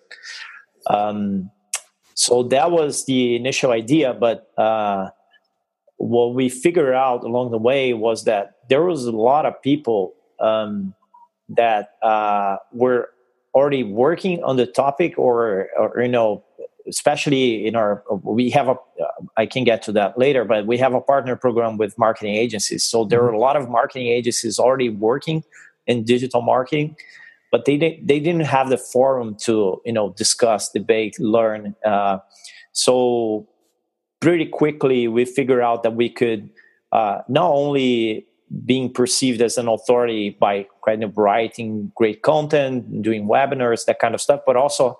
Um, 0.87 1.49
so 2.15 2.43
that 2.43 2.71
was 2.71 3.05
the 3.05 3.35
initial 3.35 3.71
idea, 3.71 4.13
but 4.13 4.51
uh, 4.57 5.09
what 5.97 6.33
we 6.33 6.49
figured 6.49 6.93
out 6.93 7.23
along 7.23 7.51
the 7.51 7.57
way 7.57 7.93
was 7.93 8.25
that 8.25 8.55
there 8.69 8.83
was 8.83 9.05
a 9.05 9.11
lot 9.11 9.45
of 9.45 9.61
people 9.61 10.13
um, 10.39 10.93
that 11.49 11.91
uh, 12.01 12.57
were 12.73 13.09
already 13.55 13.83
working 13.83 14.43
on 14.43 14.57
the 14.57 14.67
topic, 14.67 15.17
or, 15.17 15.69
or 15.79 16.01
you 16.01 16.07
know, 16.07 16.43
especially 16.87 17.65
in 17.65 17.75
our 17.75 18.03
we 18.23 18.49
have 18.49 18.67
a 18.67 18.75
i 19.37 19.45
can 19.45 19.63
get 19.63 19.81
to 19.81 19.91
that 19.91 20.17
later 20.19 20.45
but 20.45 20.67
we 20.67 20.77
have 20.77 20.93
a 20.93 21.01
partner 21.01 21.35
program 21.35 21.77
with 21.77 21.97
marketing 21.97 22.35
agencies. 22.35 22.83
So 22.83 23.05
there 23.05 23.23
are 23.23 23.31
a 23.31 23.39
lot 23.39 23.55
of 23.55 23.69
marketing 23.69 24.07
agencies 24.07 24.59
already 24.59 24.89
working 24.89 25.43
in 25.87 26.03
digital 26.03 26.41
marketing 26.41 26.95
but 27.51 27.65
they 27.65 27.77
didn't 27.77 28.05
they 28.05 28.19
didn't 28.19 28.45
have 28.45 28.69
the 28.69 28.77
forum 28.77 29.35
to 29.45 29.81
you 29.85 29.93
know 29.93 30.09
discuss 30.11 30.69
debate 30.71 31.19
learn 31.19 31.75
uh, 31.85 32.19
so 32.71 33.47
pretty 34.19 34.45
quickly 34.45 35.07
we 35.07 35.25
figured 35.25 35.61
out 35.61 35.83
that 35.83 35.95
we 35.95 36.09
could 36.09 36.49
uh, 36.91 37.21
not 37.27 37.49
only 37.51 38.25
being 38.65 38.91
perceived 38.91 39.41
as 39.41 39.57
an 39.57 39.67
authority 39.67 40.37
by 40.39 40.65
kind 40.85 41.03
of 41.03 41.17
writing 41.17 41.91
great 41.95 42.21
content 42.21 43.01
doing 43.01 43.27
webinars 43.27 43.85
that 43.85 43.99
kind 43.99 44.13
of 44.13 44.21
stuff 44.21 44.41
but 44.45 44.55
also 44.55 44.97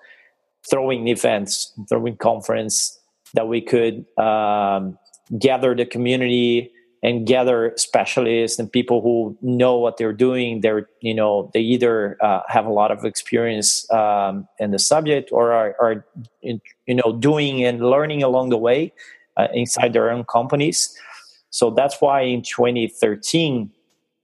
throwing 0.68 1.06
events 1.08 1.72
throwing 1.88 2.16
conference 2.16 2.98
that 3.34 3.48
we 3.48 3.60
could 3.60 4.04
um, 4.18 4.98
gather 5.38 5.74
the 5.74 5.86
community 5.86 6.72
and 7.02 7.26
gather 7.26 7.72
specialists 7.76 8.58
and 8.58 8.72
people 8.72 9.00
who 9.00 9.36
know 9.40 9.76
what 9.76 9.96
they're 9.96 10.12
doing. 10.12 10.60
They're, 10.60 10.88
you 11.00 11.14
know, 11.14 11.50
they 11.54 11.60
either 11.60 12.16
uh, 12.20 12.40
have 12.48 12.66
a 12.66 12.72
lot 12.72 12.90
of 12.90 13.04
experience 13.04 13.88
um, 13.92 14.48
in 14.58 14.70
the 14.70 14.78
subject 14.78 15.30
or 15.30 15.52
are, 15.52 15.76
are 15.80 16.06
you 16.40 16.60
know, 16.88 17.16
doing 17.18 17.62
and 17.64 17.80
learning 17.80 18.22
along 18.22 18.48
the 18.48 18.56
way 18.56 18.92
uh, 19.36 19.48
inside 19.52 19.92
their 19.92 20.10
own 20.10 20.24
companies. 20.24 20.96
So 21.50 21.70
that's 21.70 22.00
why 22.00 22.22
in 22.22 22.42
2013 22.42 23.70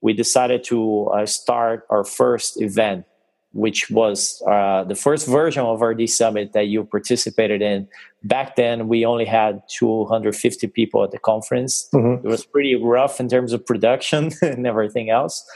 we 0.02 0.12
decided 0.12 0.64
to 0.64 1.06
uh, 1.06 1.24
start 1.26 1.86
our 1.88 2.04
first 2.04 2.60
event, 2.60 3.06
which 3.52 3.90
was 3.90 4.42
uh, 4.50 4.84
the 4.84 4.96
first 4.96 5.28
version 5.28 5.64
of 5.64 5.80
RD 5.80 6.10
Summit 6.10 6.52
that 6.52 6.66
you 6.66 6.84
participated 6.84 7.62
in. 7.62 7.88
Back 8.24 8.56
then, 8.56 8.88
we 8.88 9.06
only 9.06 9.24
had 9.24 9.62
250 9.68 10.66
people 10.68 11.04
at 11.04 11.12
the 11.12 11.18
conference. 11.18 11.88
Mm-hmm. 11.94 12.26
It 12.26 12.30
was 12.30 12.44
pretty 12.44 12.74
rough 12.74 13.20
in 13.20 13.28
terms 13.28 13.52
of 13.52 13.64
production 13.64 14.32
and 14.42 14.66
everything 14.66 15.08
else, 15.08 15.48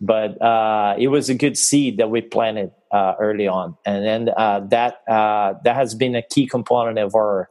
but 0.00 0.40
uh, 0.42 0.94
it 0.98 1.08
was 1.08 1.30
a 1.30 1.34
good 1.34 1.56
seed 1.56 1.96
that 1.96 2.10
we 2.10 2.20
planted 2.20 2.72
uh, 2.92 3.14
early 3.18 3.48
on, 3.48 3.76
and 3.86 4.04
then 4.04 4.34
uh, 4.36 4.60
that 4.68 5.00
uh, 5.08 5.54
that 5.64 5.74
has 5.74 5.94
been 5.94 6.14
a 6.14 6.22
key 6.22 6.46
component 6.46 6.98
of 6.98 7.14
our, 7.14 7.48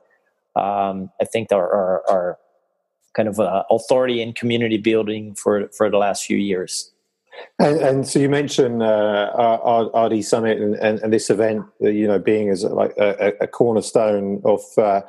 um, 0.56 1.10
I 1.20 1.26
think, 1.26 1.52
our, 1.52 1.68
our, 1.68 2.04
our 2.10 2.38
kind 3.14 3.30
of 3.30 3.40
uh, 3.40 3.64
authority 3.70 4.22
and 4.22 4.36
community 4.36 4.78
building 4.78 5.36
for 5.36 5.68
for 5.70 5.90
the 5.90 5.98
last 5.98 6.26
few 6.26 6.38
years. 6.38 6.94
And, 7.60 7.78
and 7.78 8.08
so 8.08 8.20
you 8.20 8.30
mentioned 8.30 8.84
uh, 8.84 9.90
RD 9.96 10.24
Summit 10.24 10.60
and, 10.60 10.76
and, 10.76 11.00
and, 11.00 11.12
this 11.12 11.30
event, 11.30 11.66
uh, 11.84 11.90
you 11.90 12.08
know, 12.08 12.20
being 12.20 12.50
as 12.50 12.64
like 12.64 12.96
a, 12.98 13.34
a 13.42 13.48
cornerstone 13.48 14.42
of 14.46 14.62
uh, 14.78 15.02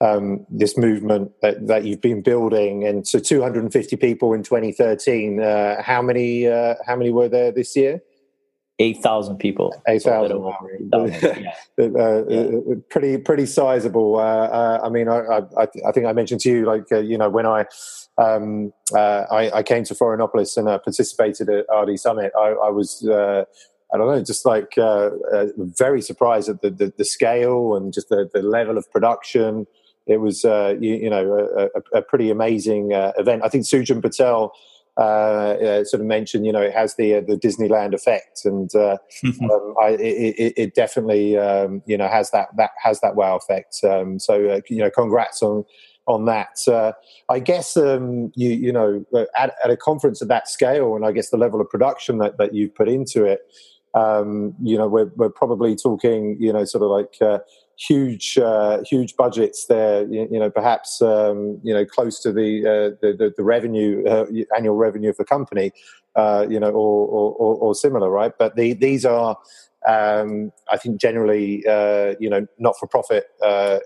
um, 0.00 0.46
this 0.50 0.76
movement 0.76 1.32
that, 1.42 1.66
that 1.66 1.84
you've 1.84 2.00
been 2.00 2.22
building. 2.22 2.84
And 2.84 3.06
so 3.06 3.18
250 3.18 3.96
people 3.96 4.34
in 4.34 4.42
2013. 4.42 5.40
Uh, 5.40 5.82
how 5.82 6.02
many? 6.02 6.46
Uh, 6.46 6.74
how 6.86 6.96
many 6.96 7.10
were 7.10 7.28
there 7.28 7.50
this 7.50 7.74
year? 7.76 8.02
Eight 8.78 9.02
thousand 9.02 9.38
people. 9.38 9.74
Eight 9.88 10.02
thousand. 10.02 10.38
yeah. 10.92 11.54
uh, 11.78 12.24
yeah. 12.28 12.74
Pretty 12.90 13.18
pretty 13.18 13.46
sizable. 13.46 14.16
Uh, 14.16 14.20
uh, 14.20 14.80
I 14.82 14.88
mean, 14.88 15.08
I, 15.08 15.40
I, 15.58 15.66
I 15.86 15.92
think 15.92 16.06
I 16.06 16.12
mentioned 16.12 16.40
to 16.42 16.50
you 16.50 16.64
like 16.64 16.90
uh, 16.92 16.98
you 16.98 17.18
know 17.18 17.28
when 17.28 17.46
I. 17.46 17.66
Um, 18.16 18.72
uh, 18.94 19.24
I, 19.28 19.50
I, 19.50 19.62
came 19.64 19.82
to 19.82 19.92
Florianopolis 19.92 20.56
and 20.56 20.68
uh, 20.68 20.78
participated 20.78 21.50
at 21.50 21.66
RD 21.68 21.98
Summit. 21.98 22.30
I, 22.38 22.50
I 22.50 22.70
was 22.70 23.04
I 23.04 23.96
don't 23.96 24.06
know, 24.06 24.22
just 24.22 24.46
like 24.46 24.74
very 24.76 26.00
surprised 26.00 26.48
at 26.48 26.62
the, 26.62 26.70
the, 26.70 26.92
the, 26.96 27.04
scale 27.04 27.74
and 27.74 27.92
just 27.92 28.10
the, 28.10 28.30
the 28.32 28.40
level 28.40 28.78
of 28.78 28.88
production. 28.92 29.66
It 30.06 30.18
was, 30.18 30.44
you, 30.44 30.76
you, 30.78 31.10
know, 31.10 31.70
a, 31.74 31.98
a 31.98 32.02
pretty 32.02 32.30
amazing 32.30 32.92
event. 32.92 33.42
I 33.44 33.48
think 33.48 33.64
Sujan 33.64 34.00
Patel 34.00 34.52
uh, 34.96 35.00
uh, 35.00 35.84
sort 35.84 36.00
of 36.00 36.06
mentioned, 36.06 36.46
you 36.46 36.52
know, 36.52 36.62
it 36.62 36.72
has 36.72 36.94
the 36.96 37.16
uh, 37.16 37.20
the 37.20 37.36
Disneyland 37.36 37.94
effect, 37.94 38.44
and 38.44 38.72
uh, 38.74 38.96
um, 39.24 39.74
I, 39.82 39.96
it, 39.98 40.54
it, 40.56 40.74
definitely, 40.74 41.36
um, 41.36 41.82
you 41.86 41.96
know, 41.96 42.06
has 42.08 42.30
that 42.30 42.48
that 42.56 42.70
has 42.82 43.00
that 43.00 43.16
wow 43.16 43.36
effect. 43.36 43.78
Um, 43.82 44.18
so, 44.20 44.48
uh, 44.48 44.60
you 44.68 44.78
know, 44.78 44.90
congrats 44.90 45.42
on 45.42 45.64
on 46.06 46.26
that. 46.26 46.58
Uh, 46.68 46.92
I 47.28 47.40
guess 47.40 47.76
um, 47.76 48.30
you 48.36 48.50
you 48.50 48.72
know 48.72 49.04
at, 49.36 49.54
at, 49.64 49.70
a 49.70 49.76
conference 49.76 50.22
of 50.22 50.28
that 50.28 50.48
scale, 50.48 50.94
and 50.94 51.04
I 51.04 51.10
guess 51.10 51.30
the 51.30 51.38
level 51.38 51.60
of 51.60 51.68
production 51.68 52.18
that, 52.18 52.38
that 52.38 52.54
you've 52.54 52.74
put 52.74 52.88
into 52.88 53.24
it, 53.24 53.40
um, 53.94 54.54
you 54.62 54.78
know, 54.78 54.86
we're 54.86 55.10
we're 55.16 55.30
probably 55.30 55.74
talking, 55.74 56.36
you 56.38 56.52
know, 56.52 56.64
sort 56.64 56.84
of 56.84 56.90
like 56.90 57.42
huge 57.78 58.38
uh, 58.38 58.82
huge 58.88 59.16
budgets 59.16 59.66
there 59.66 60.06
you, 60.06 60.28
you 60.30 60.38
know 60.38 60.50
perhaps 60.50 61.02
um, 61.02 61.58
you 61.62 61.74
know 61.74 61.84
close 61.84 62.20
to 62.20 62.32
the 62.32 62.60
uh, 62.60 62.96
the, 63.00 63.12
the, 63.12 63.34
the, 63.36 63.42
revenue 63.42 64.04
uh, 64.06 64.26
annual 64.56 64.76
revenue 64.76 65.10
of 65.10 65.16
the 65.16 65.24
company 65.24 65.72
uh, 66.16 66.46
you 66.48 66.60
know 66.60 66.70
or, 66.70 67.08
or, 67.08 67.56
or, 67.56 67.74
similar 67.74 68.08
right? 68.10 68.32
But 68.38 68.54
the, 68.56 68.74
these 68.74 69.04
are 69.04 69.36
um, 69.86 70.52
I 70.70 70.76
think 70.76 71.00
generally 71.00 71.64
uh, 71.66 72.14
you 72.20 72.30
know 72.30 72.46
not 72.58 72.76
for 72.78 72.86
profit 72.86 73.26
uh, 73.42 73.78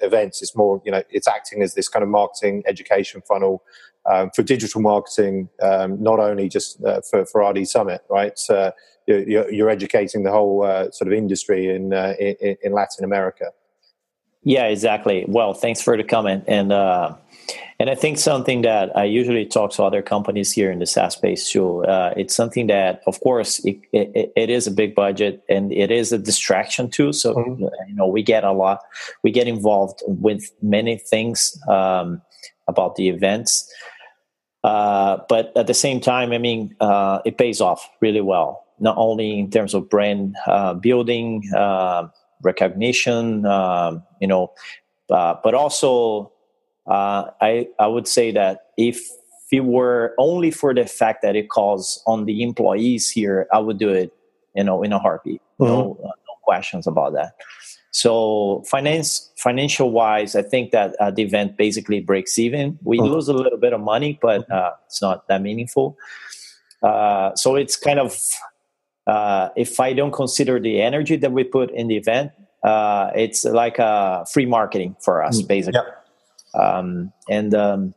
events. 0.00 0.42
It's 0.42 0.54
more 0.54 0.82
you 0.84 0.92
know 0.92 1.02
it's 1.10 1.26
acting 1.26 1.62
as 1.62 1.74
this 1.74 1.88
kind 1.88 2.02
of 2.02 2.08
marketing 2.08 2.62
education 2.66 3.22
funnel 3.26 3.62
um, 4.10 4.30
for 4.34 4.42
digital 4.42 4.82
marketing 4.82 5.48
um, 5.62 6.02
not 6.02 6.20
only 6.20 6.48
just 6.48 6.78
for 7.10 7.24
for 7.24 7.48
RD 7.48 7.66
Summit 7.66 8.02
right 8.10 8.38
you're, 9.06 9.50
you're 9.50 9.70
educating 9.70 10.22
the 10.22 10.30
whole 10.30 10.62
uh, 10.64 10.90
sort 10.90 11.08
of 11.08 11.14
industry 11.14 11.68
in, 11.74 11.92
uh, 11.92 12.14
in, 12.18 12.56
in 12.62 12.72
Latin 12.72 13.04
America. 13.04 13.52
Yeah, 14.44 14.66
exactly. 14.66 15.24
Well, 15.28 15.54
thanks 15.54 15.80
for 15.80 15.96
the 15.96 16.02
comment, 16.02 16.44
and 16.48 16.72
uh, 16.72 17.14
and 17.78 17.90
I 17.90 17.94
think 17.94 18.18
something 18.18 18.62
that 18.62 18.96
I 18.96 19.04
usually 19.04 19.46
talk 19.46 19.72
to 19.72 19.82
other 19.82 20.02
companies 20.02 20.52
here 20.52 20.70
in 20.70 20.78
the 20.78 20.86
SaaS 20.86 21.14
space 21.14 21.50
too. 21.50 21.84
Uh, 21.84 22.14
it's 22.16 22.34
something 22.34 22.66
that, 22.68 23.02
of 23.06 23.20
course, 23.20 23.58
it, 23.64 23.80
it, 23.92 24.32
it 24.36 24.50
is 24.50 24.66
a 24.66 24.70
big 24.70 24.94
budget 24.94 25.42
and 25.48 25.72
it 25.72 25.90
is 25.90 26.12
a 26.12 26.18
distraction 26.18 26.90
too. 26.90 27.12
So 27.12 27.34
mm-hmm. 27.34 27.62
you 27.88 27.94
know, 27.94 28.06
we 28.06 28.22
get 28.22 28.44
a 28.44 28.52
lot, 28.52 28.80
we 29.22 29.30
get 29.30 29.48
involved 29.48 30.00
with 30.06 30.52
many 30.62 30.96
things 30.96 31.58
um, 31.68 32.22
about 32.68 32.94
the 32.96 33.08
events. 33.08 33.68
Uh, 34.62 35.18
but 35.28 35.50
at 35.56 35.66
the 35.66 35.74
same 35.74 36.00
time, 36.00 36.32
I 36.32 36.38
mean, 36.38 36.76
uh, 36.80 37.18
it 37.24 37.36
pays 37.36 37.60
off 37.60 37.88
really 38.00 38.20
well 38.20 38.64
not 38.82 38.96
only 38.98 39.38
in 39.38 39.48
terms 39.50 39.72
of 39.72 39.88
brand 39.88 40.34
uh, 40.46 40.74
building, 40.74 41.42
uh, 41.56 42.08
recognition, 42.42 43.46
uh, 43.46 43.98
you 44.20 44.26
know, 44.26 44.52
uh, 45.10 45.36
but 45.42 45.54
also 45.54 46.32
uh, 46.86 47.30
I 47.40 47.68
I 47.78 47.86
would 47.86 48.08
say 48.08 48.32
that 48.32 48.72
if 48.76 49.00
it 49.52 49.64
were 49.64 50.14
only 50.18 50.50
for 50.50 50.74
the 50.74 50.86
fact 50.86 51.22
that 51.22 51.36
it 51.36 51.48
calls 51.48 52.02
on 52.06 52.24
the 52.24 52.42
employees 52.42 53.10
here, 53.10 53.46
I 53.52 53.58
would 53.58 53.78
do 53.78 53.90
it, 53.90 54.12
you 54.56 54.64
know, 54.64 54.82
in 54.82 54.92
a 54.92 54.98
heartbeat. 54.98 55.40
Mm-hmm. 55.60 55.72
No, 55.72 55.98
no 56.02 56.34
questions 56.42 56.86
about 56.86 57.12
that. 57.12 57.34
So 57.92 58.64
finance, 58.66 59.30
financial 59.36 59.90
wise, 59.90 60.34
I 60.34 60.40
think 60.40 60.72
that 60.72 60.96
uh, 60.98 61.10
the 61.10 61.22
event 61.22 61.58
basically 61.58 62.00
breaks 62.00 62.38
even. 62.38 62.78
We 62.82 62.98
mm-hmm. 62.98 63.12
lose 63.12 63.28
a 63.28 63.34
little 63.34 63.58
bit 63.58 63.74
of 63.74 63.80
money, 63.80 64.18
but 64.20 64.50
uh, 64.50 64.72
it's 64.86 65.02
not 65.02 65.28
that 65.28 65.42
meaningful. 65.42 65.98
Uh, 66.82 67.34
so 67.36 67.54
it's 67.54 67.76
kind 67.76 68.00
of 68.00 68.18
uh, 69.06 69.48
if 69.56 69.80
I 69.80 69.92
don't 69.92 70.12
consider 70.12 70.60
the 70.60 70.80
energy 70.80 71.16
that 71.16 71.32
we 71.32 71.44
put 71.44 71.70
in 71.70 71.88
the 71.88 71.96
event, 71.96 72.32
uh, 72.62 73.10
it's 73.14 73.44
like 73.44 73.78
a 73.78 74.24
free 74.32 74.46
marketing 74.46 74.96
for 75.00 75.22
us, 75.22 75.42
mm, 75.42 75.48
basically. 75.48 75.80
Um, 76.54 77.12
and 77.28 77.54
um, 77.54 77.94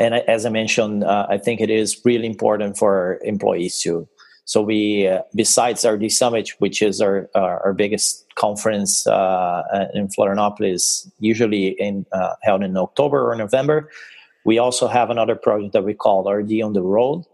and 0.00 0.14
as 0.14 0.46
I 0.46 0.50
mentioned, 0.50 1.04
uh, 1.04 1.26
I 1.28 1.38
think 1.38 1.60
it 1.60 1.70
is 1.70 2.00
really 2.04 2.26
important 2.26 2.78
for 2.78 3.20
employees 3.24 3.80
too. 3.80 4.08
So 4.44 4.62
we, 4.62 5.06
uh, 5.06 5.22
besides 5.34 5.84
RD 5.84 6.10
Summit, 6.10 6.50
which 6.58 6.80
is 6.80 7.02
our 7.02 7.28
our, 7.34 7.60
our 7.66 7.72
biggest 7.74 8.24
conference 8.34 9.06
uh, 9.06 9.88
in 9.92 10.08
Florianopolis, 10.08 11.10
usually 11.18 11.68
in 11.78 12.06
uh, 12.12 12.34
held 12.42 12.62
in 12.62 12.76
October 12.76 13.30
or 13.30 13.36
November, 13.36 13.90
we 14.46 14.58
also 14.58 14.88
have 14.88 15.10
another 15.10 15.34
project 15.34 15.74
that 15.74 15.84
we 15.84 15.92
call 15.92 16.30
RD 16.30 16.62
on 16.62 16.72
the 16.72 16.82
Road 16.82 17.24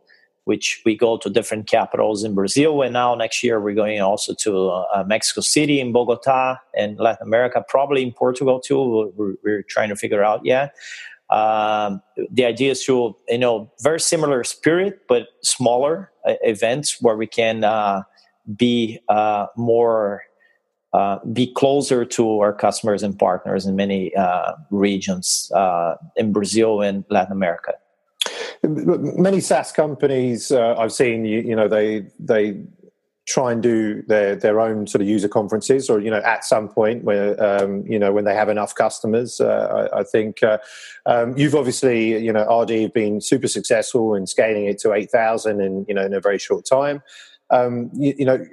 which 0.44 0.82
we 0.84 0.96
go 0.96 1.16
to 1.16 1.30
different 1.30 1.66
capitals 1.66 2.22
in 2.22 2.34
Brazil. 2.34 2.82
And 2.82 2.92
now 2.92 3.14
next 3.14 3.42
year, 3.42 3.60
we're 3.60 3.74
going 3.74 4.00
also 4.00 4.34
to 4.34 4.68
uh, 4.68 5.04
Mexico 5.06 5.40
City, 5.40 5.80
in 5.80 5.92
Bogota, 5.92 6.56
and 6.76 6.98
Latin 6.98 7.26
America, 7.26 7.64
probably 7.68 8.02
in 8.02 8.12
Portugal 8.12 8.60
too. 8.60 9.12
We're, 9.16 9.34
we're 9.42 9.62
trying 9.62 9.88
to 9.88 9.96
figure 9.96 10.22
out 10.22 10.44
yet. 10.44 10.74
Um, 11.30 12.02
the 12.30 12.44
idea 12.44 12.72
is 12.72 12.84
to, 12.84 13.16
you 13.28 13.38
know, 13.38 13.72
very 13.80 13.98
similar 13.98 14.44
spirit, 14.44 15.00
but 15.08 15.28
smaller 15.42 16.12
uh, 16.28 16.34
events 16.42 17.00
where 17.00 17.16
we 17.16 17.26
can 17.26 17.64
uh, 17.64 18.02
be 18.56 19.00
uh, 19.08 19.46
more. 19.56 20.22
Uh, 20.92 21.18
be 21.32 21.52
closer 21.54 22.04
to 22.04 22.38
our 22.38 22.52
customers 22.52 23.02
and 23.02 23.18
partners 23.18 23.66
in 23.66 23.74
many 23.74 24.14
uh, 24.14 24.52
regions 24.70 25.50
in 26.14 26.30
Brazil 26.30 26.82
and 26.82 27.04
Latin 27.10 27.32
America 27.32 27.72
many 28.68 29.40
SaaS 29.40 29.72
companies 29.72 30.50
uh, 30.50 30.74
I've 30.78 30.92
seen, 30.92 31.24
you, 31.24 31.40
you, 31.40 31.56
know, 31.56 31.68
they 31.68 32.06
they 32.18 32.62
try 33.26 33.52
and 33.52 33.62
do 33.62 34.02
their 34.02 34.36
their 34.36 34.60
own 34.60 34.86
sort 34.86 35.00
of 35.00 35.08
user 35.08 35.28
conferences, 35.28 35.88
or 35.88 36.00
you 36.00 36.10
know, 36.10 36.20
at 36.24 36.44
some 36.44 36.68
point 36.68 37.04
where 37.04 37.42
um, 37.42 37.84
you 37.86 37.98
know 37.98 38.12
when 38.12 38.24
they 38.24 38.34
have 38.34 38.48
enough 38.48 38.74
customers. 38.74 39.40
Uh, 39.40 39.88
I, 39.92 40.00
I, 40.00 40.04
think 40.04 40.42
uh, 40.42 40.58
um, 41.06 41.36
you've 41.36 41.54
obviously, 41.54 42.22
you 42.22 42.32
know, 42.32 42.42
RD 42.60 42.70
have 42.70 42.92
been 42.92 43.20
super 43.20 43.48
successful 43.48 44.14
in 44.14 44.26
scaling 44.26 44.66
it 44.66 44.78
to 44.80 44.92
eight 44.92 45.10
thousand 45.10 45.60
in 45.60 45.84
you 45.88 45.94
know 45.94 46.04
in 46.04 46.14
a 46.14 46.20
very 46.20 46.38
short 46.38 46.64
time. 46.66 47.02
Um, 47.50 47.90
you, 47.94 48.14
you, 48.18 48.24
know. 48.24 48.44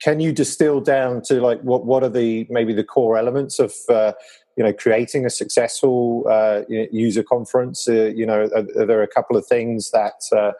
Can 0.00 0.20
you 0.20 0.30
distill 0.30 0.80
down 0.80 1.22
to 1.22 1.40
like 1.40 1.60
what 1.62 1.84
what 1.84 2.04
are 2.04 2.08
the 2.08 2.46
maybe 2.48 2.72
the 2.72 2.84
core 2.84 3.18
elements 3.18 3.58
of 3.58 3.74
uh, 3.88 4.12
you 4.58 4.64
know 4.64 4.72
creating 4.72 5.24
a 5.24 5.30
successful 5.30 6.26
uh, 6.28 6.62
user 6.90 7.22
conference 7.22 7.88
uh, 7.88 8.10
you 8.14 8.26
know 8.26 8.48
are, 8.54 8.66
are, 8.76 8.86
there 8.86 9.02
a 9.02 9.08
couple 9.08 9.36
of 9.36 9.46
things 9.46 9.92
that 9.92 10.20
uh, 10.36 10.52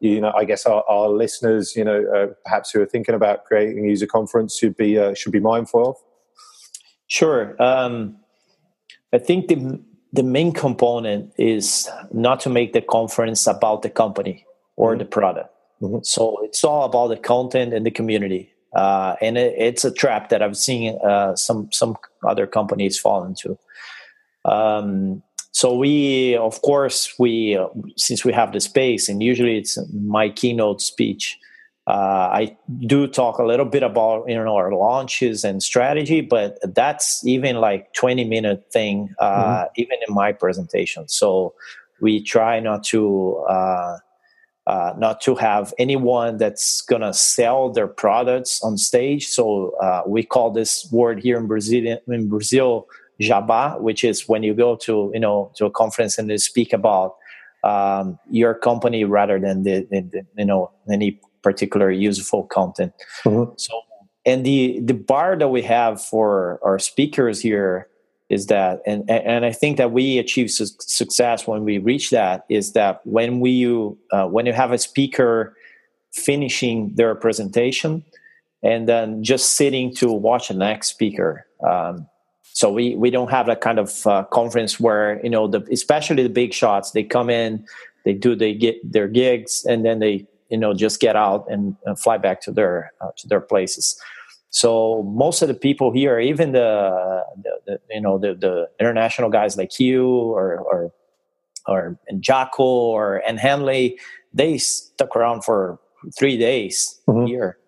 you 0.00 0.20
know 0.20 0.30
i 0.36 0.44
guess 0.44 0.66
our, 0.66 0.84
our 0.88 1.08
listeners 1.08 1.74
you 1.74 1.82
know 1.82 2.04
uh, 2.14 2.26
perhaps 2.44 2.70
who 2.70 2.82
are 2.82 2.86
thinking 2.86 3.14
about 3.14 3.46
creating 3.46 3.84
a 3.84 3.88
user 3.88 4.06
conference 4.06 4.56
should 4.56 4.76
be 4.76 4.98
uh, 4.98 5.14
should 5.14 5.32
be 5.32 5.40
mindful 5.40 5.88
of 5.88 5.96
sure 7.06 7.60
um, 7.60 8.16
i 9.14 9.18
think 9.18 9.48
the 9.48 9.80
the 10.12 10.22
main 10.22 10.52
component 10.52 11.32
is 11.38 11.88
not 12.12 12.38
to 12.40 12.50
make 12.50 12.74
the 12.74 12.82
conference 12.82 13.46
about 13.46 13.80
the 13.82 13.90
company 13.90 14.44
or 14.76 14.90
mm-hmm. 14.90 14.98
the 14.98 15.06
product 15.06 15.48
mm-hmm. 15.80 15.98
so 16.02 16.36
it's 16.44 16.62
all 16.62 16.84
about 16.84 17.08
the 17.08 17.16
content 17.16 17.72
and 17.72 17.86
the 17.86 17.90
community 17.90 18.52
uh, 18.76 19.16
and 19.22 19.38
it, 19.38 19.54
it's 19.56 19.84
a 19.84 19.90
trap 19.90 20.28
that 20.28 20.42
I've 20.42 20.56
seen 20.56 20.98
uh, 21.02 21.34
some 21.34 21.68
some 21.72 21.96
other 22.22 22.46
companies 22.46 22.98
fall 22.98 23.24
into. 23.24 23.58
Um, 24.44 25.22
so 25.50 25.74
we 25.74 26.36
of 26.36 26.60
course 26.62 27.14
we 27.18 27.56
uh, 27.56 27.68
since 27.96 28.24
we 28.24 28.32
have 28.32 28.52
the 28.52 28.60
space 28.60 29.08
and 29.08 29.22
usually 29.22 29.56
it's 29.58 29.78
my 29.92 30.28
keynote 30.28 30.82
speech 30.82 31.38
uh, 31.86 32.28
I 32.32 32.56
do 32.80 33.06
talk 33.06 33.38
a 33.38 33.44
little 33.44 33.64
bit 33.64 33.84
about 33.84 34.28
you 34.28 34.34
know 34.34 34.56
our 34.56 34.72
launches 34.72 35.44
and 35.44 35.62
strategy, 35.62 36.20
but 36.20 36.58
that's 36.74 37.24
even 37.24 37.56
like 37.56 37.92
twenty 37.92 38.24
minute 38.24 38.72
thing, 38.72 39.14
uh, 39.20 39.66
mm-hmm. 39.66 39.66
even 39.76 39.98
in 40.08 40.14
my 40.14 40.32
presentation. 40.32 41.06
So 41.08 41.54
we 42.00 42.20
try 42.20 42.58
not 42.58 42.82
to 42.84 43.36
uh, 44.66 44.92
not 44.98 45.20
to 45.20 45.34
have 45.36 45.72
anyone 45.78 46.38
that's 46.38 46.80
gonna 46.82 47.14
sell 47.14 47.70
their 47.70 47.86
products 47.86 48.60
on 48.62 48.76
stage. 48.76 49.26
So 49.26 49.70
uh, 49.80 50.02
we 50.06 50.24
call 50.24 50.50
this 50.50 50.90
word 50.90 51.22
here 51.22 51.38
in 51.38 51.46
Brazil 51.46 51.98
in 52.08 52.28
Brazil 52.28 52.86
jabá, 53.20 53.80
which 53.80 54.04
is 54.04 54.28
when 54.28 54.42
you 54.42 54.54
go 54.54 54.76
to 54.76 55.10
you 55.14 55.20
know 55.20 55.52
to 55.56 55.66
a 55.66 55.70
conference 55.70 56.18
and 56.18 56.28
they 56.28 56.36
speak 56.36 56.72
about 56.72 57.16
um, 57.64 58.18
your 58.30 58.54
company 58.54 59.04
rather 59.04 59.38
than 59.38 59.62
the, 59.62 59.86
the, 59.90 60.00
the 60.00 60.26
you 60.36 60.44
know 60.44 60.70
any 60.90 61.20
particular 61.42 61.90
useful 61.90 62.44
content. 62.44 62.92
Mm-hmm. 63.24 63.52
So, 63.56 63.80
and 64.24 64.44
the 64.44 64.80
the 64.80 64.94
bar 64.94 65.36
that 65.36 65.48
we 65.48 65.62
have 65.62 66.02
for 66.02 66.58
our 66.62 66.78
speakers 66.78 67.40
here 67.40 67.88
is 68.28 68.46
that, 68.46 68.82
and 68.86 69.08
and 69.08 69.44
I 69.44 69.52
think 69.52 69.76
that 69.76 69.92
we 69.92 70.18
achieve 70.18 70.50
su- 70.50 70.66
success 70.80 71.46
when 71.46 71.64
we 71.64 71.78
reach 71.78 72.10
that 72.10 72.44
is 72.48 72.72
that 72.72 73.00
when 73.04 73.40
we 73.40 73.66
uh, 74.10 74.26
when 74.26 74.46
you 74.46 74.52
have 74.52 74.72
a 74.72 74.78
speaker 74.78 75.56
finishing 76.12 76.94
their 76.94 77.14
presentation 77.14 78.02
and 78.62 78.88
then 78.88 79.22
just 79.22 79.52
sitting 79.52 79.94
to 79.94 80.10
watch 80.10 80.48
the 80.48 80.54
next 80.54 80.88
speaker. 80.88 81.46
Um, 81.64 82.08
so 82.42 82.72
we 82.72 82.96
we 82.96 83.10
don't 83.10 83.30
have 83.30 83.46
that 83.46 83.60
kind 83.60 83.78
of 83.78 84.06
uh, 84.06 84.24
conference 84.24 84.80
where 84.80 85.22
you 85.22 85.30
know 85.30 85.46
the 85.46 85.60
especially 85.70 86.22
the 86.22 86.30
big 86.30 86.52
shots 86.52 86.92
they 86.92 87.04
come 87.04 87.28
in 87.28 87.64
they 88.04 88.14
do 88.14 88.34
they 88.34 88.54
get 88.54 88.76
their 88.90 89.08
gigs 89.08 89.64
and 89.66 89.84
then 89.84 89.98
they 89.98 90.26
you 90.48 90.56
know 90.56 90.72
just 90.72 90.98
get 90.98 91.16
out 91.16 91.44
and, 91.50 91.76
fly 91.98 92.16
back 92.16 92.40
to 92.40 92.50
their 92.50 92.92
uh, 93.02 93.10
to 93.16 93.28
their 93.28 93.40
places 93.40 94.00
so 94.56 95.02
most 95.02 95.42
of 95.42 95.48
the 95.48 95.54
people 95.54 95.92
here 95.92 96.18
even 96.18 96.52
the, 96.52 97.22
the, 97.42 97.52
the, 97.66 97.80
you 97.90 98.00
know 98.00 98.16
the, 98.18 98.34
the 98.34 98.68
international 98.80 99.28
guys 99.28 99.56
like 99.56 99.78
you 99.78 100.06
or 100.08 100.58
or 100.58 100.92
or 101.66 101.98
and 102.08 102.22
Jaco 102.22 102.60
or 102.60 103.18
and 103.28 103.38
Henley 103.38 103.98
they 104.32 104.56
stuck 104.58 105.14
around 105.16 105.42
for 105.42 105.78
three 106.18 106.38
days 106.38 106.98
mm-hmm. 107.06 107.26
here 107.26 107.58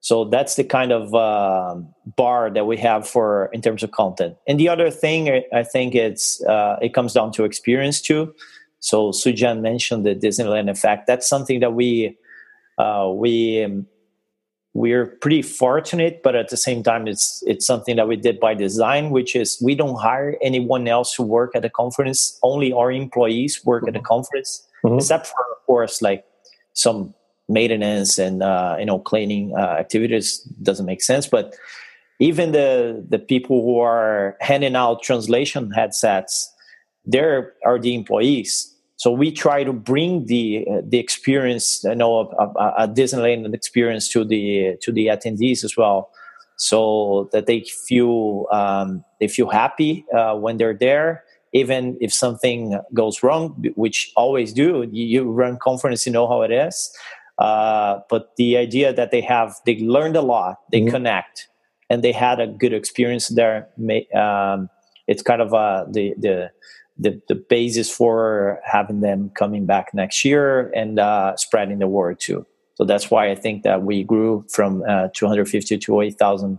so 0.00 0.24
that's 0.24 0.56
the 0.56 0.64
kind 0.64 0.90
of 0.90 1.14
uh, 1.14 1.76
bar 2.16 2.50
that 2.50 2.66
we 2.66 2.76
have 2.76 3.06
for 3.06 3.48
in 3.52 3.60
terms 3.62 3.82
of 3.84 3.92
content 3.92 4.36
and 4.48 4.58
the 4.58 4.68
other 4.68 4.90
thing 4.90 5.42
i 5.52 5.62
think 5.62 5.94
it's 5.94 6.42
uh, 6.44 6.76
it 6.82 6.92
comes 6.92 7.12
down 7.12 7.30
to 7.30 7.44
experience 7.44 8.00
too 8.00 8.34
so 8.82 9.12
Sujan 9.12 9.60
mentioned 9.60 10.04
the 10.04 10.14
Disneyland 10.16 10.68
effect. 10.68 11.06
That's 11.06 11.28
something 11.28 11.60
that 11.60 11.72
we 11.72 12.18
uh, 12.78 13.10
we 13.14 13.62
um, 13.62 13.86
we're 14.74 15.06
pretty 15.06 15.42
fortunate, 15.42 16.22
but 16.22 16.34
at 16.34 16.48
the 16.48 16.56
same 16.56 16.82
time, 16.82 17.06
it's 17.06 17.42
it's 17.46 17.66
something 17.66 17.96
that 17.96 18.08
we 18.08 18.16
did 18.16 18.40
by 18.40 18.54
design, 18.54 19.10
which 19.10 19.36
is 19.36 19.60
we 19.62 19.74
don't 19.74 20.00
hire 20.00 20.36
anyone 20.40 20.88
else 20.88 21.14
to 21.16 21.22
work 21.22 21.54
at 21.54 21.62
the 21.62 21.68
conference. 21.68 22.38
Only 22.42 22.72
our 22.72 22.90
employees 22.90 23.64
work 23.64 23.82
mm-hmm. 23.82 23.88
at 23.88 23.94
the 23.94 24.00
conference, 24.00 24.66
mm-hmm. 24.82 24.96
except 24.96 25.26
for 25.26 25.40
of 25.52 25.66
course 25.66 26.00
like 26.00 26.24
some 26.72 27.14
maintenance 27.48 28.18
and 28.18 28.42
uh, 28.42 28.76
you 28.78 28.86
know 28.86 28.98
cleaning 28.98 29.52
uh, 29.54 29.76
activities. 29.78 30.38
Doesn't 30.62 30.86
make 30.86 31.02
sense, 31.02 31.26
but 31.26 31.54
even 32.18 32.52
the 32.52 33.04
the 33.06 33.18
people 33.18 33.62
who 33.62 33.78
are 33.78 34.38
handing 34.40 34.74
out 34.74 35.02
translation 35.02 35.70
headsets, 35.72 36.50
there 37.04 37.52
are 37.66 37.78
the 37.78 37.94
employees 37.94 38.71
so 39.02 39.10
we 39.10 39.32
try 39.32 39.64
to 39.64 39.72
bring 39.72 40.26
the 40.26 40.64
uh, 40.70 40.80
the 40.84 40.98
experience, 41.00 41.82
you 41.82 41.96
know, 41.96 42.30
a, 42.38 42.84
a, 42.84 42.88
Disneyland 42.88 43.52
experience 43.52 44.08
to 44.10 44.24
the 44.24 44.76
to 44.80 44.92
the 44.92 45.08
attendees 45.08 45.64
as 45.64 45.76
well, 45.76 46.10
so 46.56 47.28
that 47.32 47.46
they 47.46 47.64
feel 47.88 48.46
um, 48.52 49.04
they 49.18 49.26
feel 49.26 49.50
happy 49.50 50.06
uh, 50.16 50.36
when 50.36 50.56
they're 50.56 50.78
there. 50.78 51.24
Even 51.52 51.98
if 52.00 52.14
something 52.14 52.78
goes 52.94 53.24
wrong, 53.24 53.60
which 53.74 54.12
always 54.14 54.52
do, 54.52 54.88
you, 54.92 55.04
you 55.04 55.22
run 55.24 55.58
conference, 55.60 56.06
you 56.06 56.12
know 56.12 56.28
how 56.28 56.42
it 56.42 56.52
is. 56.52 56.96
Uh, 57.38 57.98
but 58.08 58.36
the 58.36 58.56
idea 58.56 58.92
that 58.92 59.10
they 59.10 59.20
have, 59.20 59.56
they 59.66 59.80
learned 59.80 60.14
a 60.14 60.22
lot, 60.22 60.58
they 60.70 60.80
mm-hmm. 60.80 60.90
connect, 60.90 61.48
and 61.90 62.04
they 62.04 62.12
had 62.12 62.38
a 62.38 62.46
good 62.46 62.72
experience 62.72 63.26
there. 63.30 63.66
Um, 64.14 64.70
it's 65.08 65.22
kind 65.24 65.42
of 65.42 65.52
uh, 65.52 65.86
the 65.90 66.14
the 66.20 66.52
the, 66.98 67.20
the 67.28 67.34
basis 67.34 67.90
for 67.90 68.60
having 68.64 69.00
them 69.00 69.30
coming 69.30 69.66
back 69.66 69.94
next 69.94 70.24
year 70.24 70.70
and 70.74 70.98
uh, 70.98 71.36
spreading 71.36 71.78
the 71.78 71.88
word 71.88 72.20
too. 72.20 72.46
So 72.74 72.84
that's 72.84 73.10
why 73.10 73.30
I 73.30 73.34
think 73.34 73.62
that 73.62 73.82
we 73.82 74.04
grew 74.04 74.44
from 74.48 74.82
uh, 74.88 75.08
250 75.14 75.78
to 75.78 76.00
8,000 76.00 76.58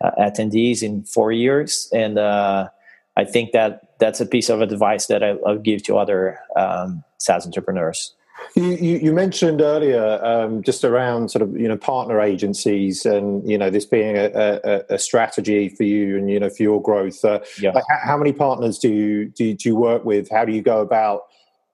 uh, 0.00 0.10
attendees 0.18 0.82
in 0.82 1.04
four 1.04 1.32
years. 1.32 1.88
And 1.92 2.18
uh, 2.18 2.68
I 3.16 3.24
think 3.24 3.52
that 3.52 3.98
that's 3.98 4.20
a 4.20 4.26
piece 4.26 4.48
of 4.48 4.60
advice 4.60 5.06
that 5.06 5.22
I, 5.22 5.32
will 5.32 5.58
give 5.58 5.82
to 5.84 5.98
other 5.98 6.38
um, 6.56 7.02
SaaS 7.18 7.44
entrepreneurs. 7.44 8.14
You, 8.54 8.98
you, 8.98 9.12
mentioned 9.12 9.60
earlier 9.60 10.24
um, 10.24 10.62
just 10.62 10.84
around 10.84 11.30
sort 11.30 11.42
of 11.42 11.56
you 11.56 11.68
know 11.68 11.76
partner 11.76 12.20
agencies 12.20 13.06
and 13.06 13.48
you 13.48 13.56
know 13.56 13.70
this 13.70 13.84
being 13.84 14.16
a, 14.16 14.30
a, 14.64 14.94
a 14.94 14.98
strategy 14.98 15.68
for 15.68 15.84
you 15.84 16.16
and 16.16 16.30
you 16.30 16.40
know 16.40 16.50
for 16.50 16.62
your 16.62 16.82
growth. 16.82 17.24
Uh, 17.24 17.40
yeah. 17.60 17.70
Like 17.70 17.84
how, 18.04 18.16
many 18.16 18.32
partners 18.32 18.78
do 18.78 18.88
you, 18.88 19.26
do 19.26 19.44
you, 19.44 19.54
do 19.54 19.68
you 19.68 19.76
work 19.76 20.04
with? 20.04 20.28
How 20.30 20.44
do 20.44 20.52
you 20.52 20.62
go 20.62 20.80
about 20.80 21.22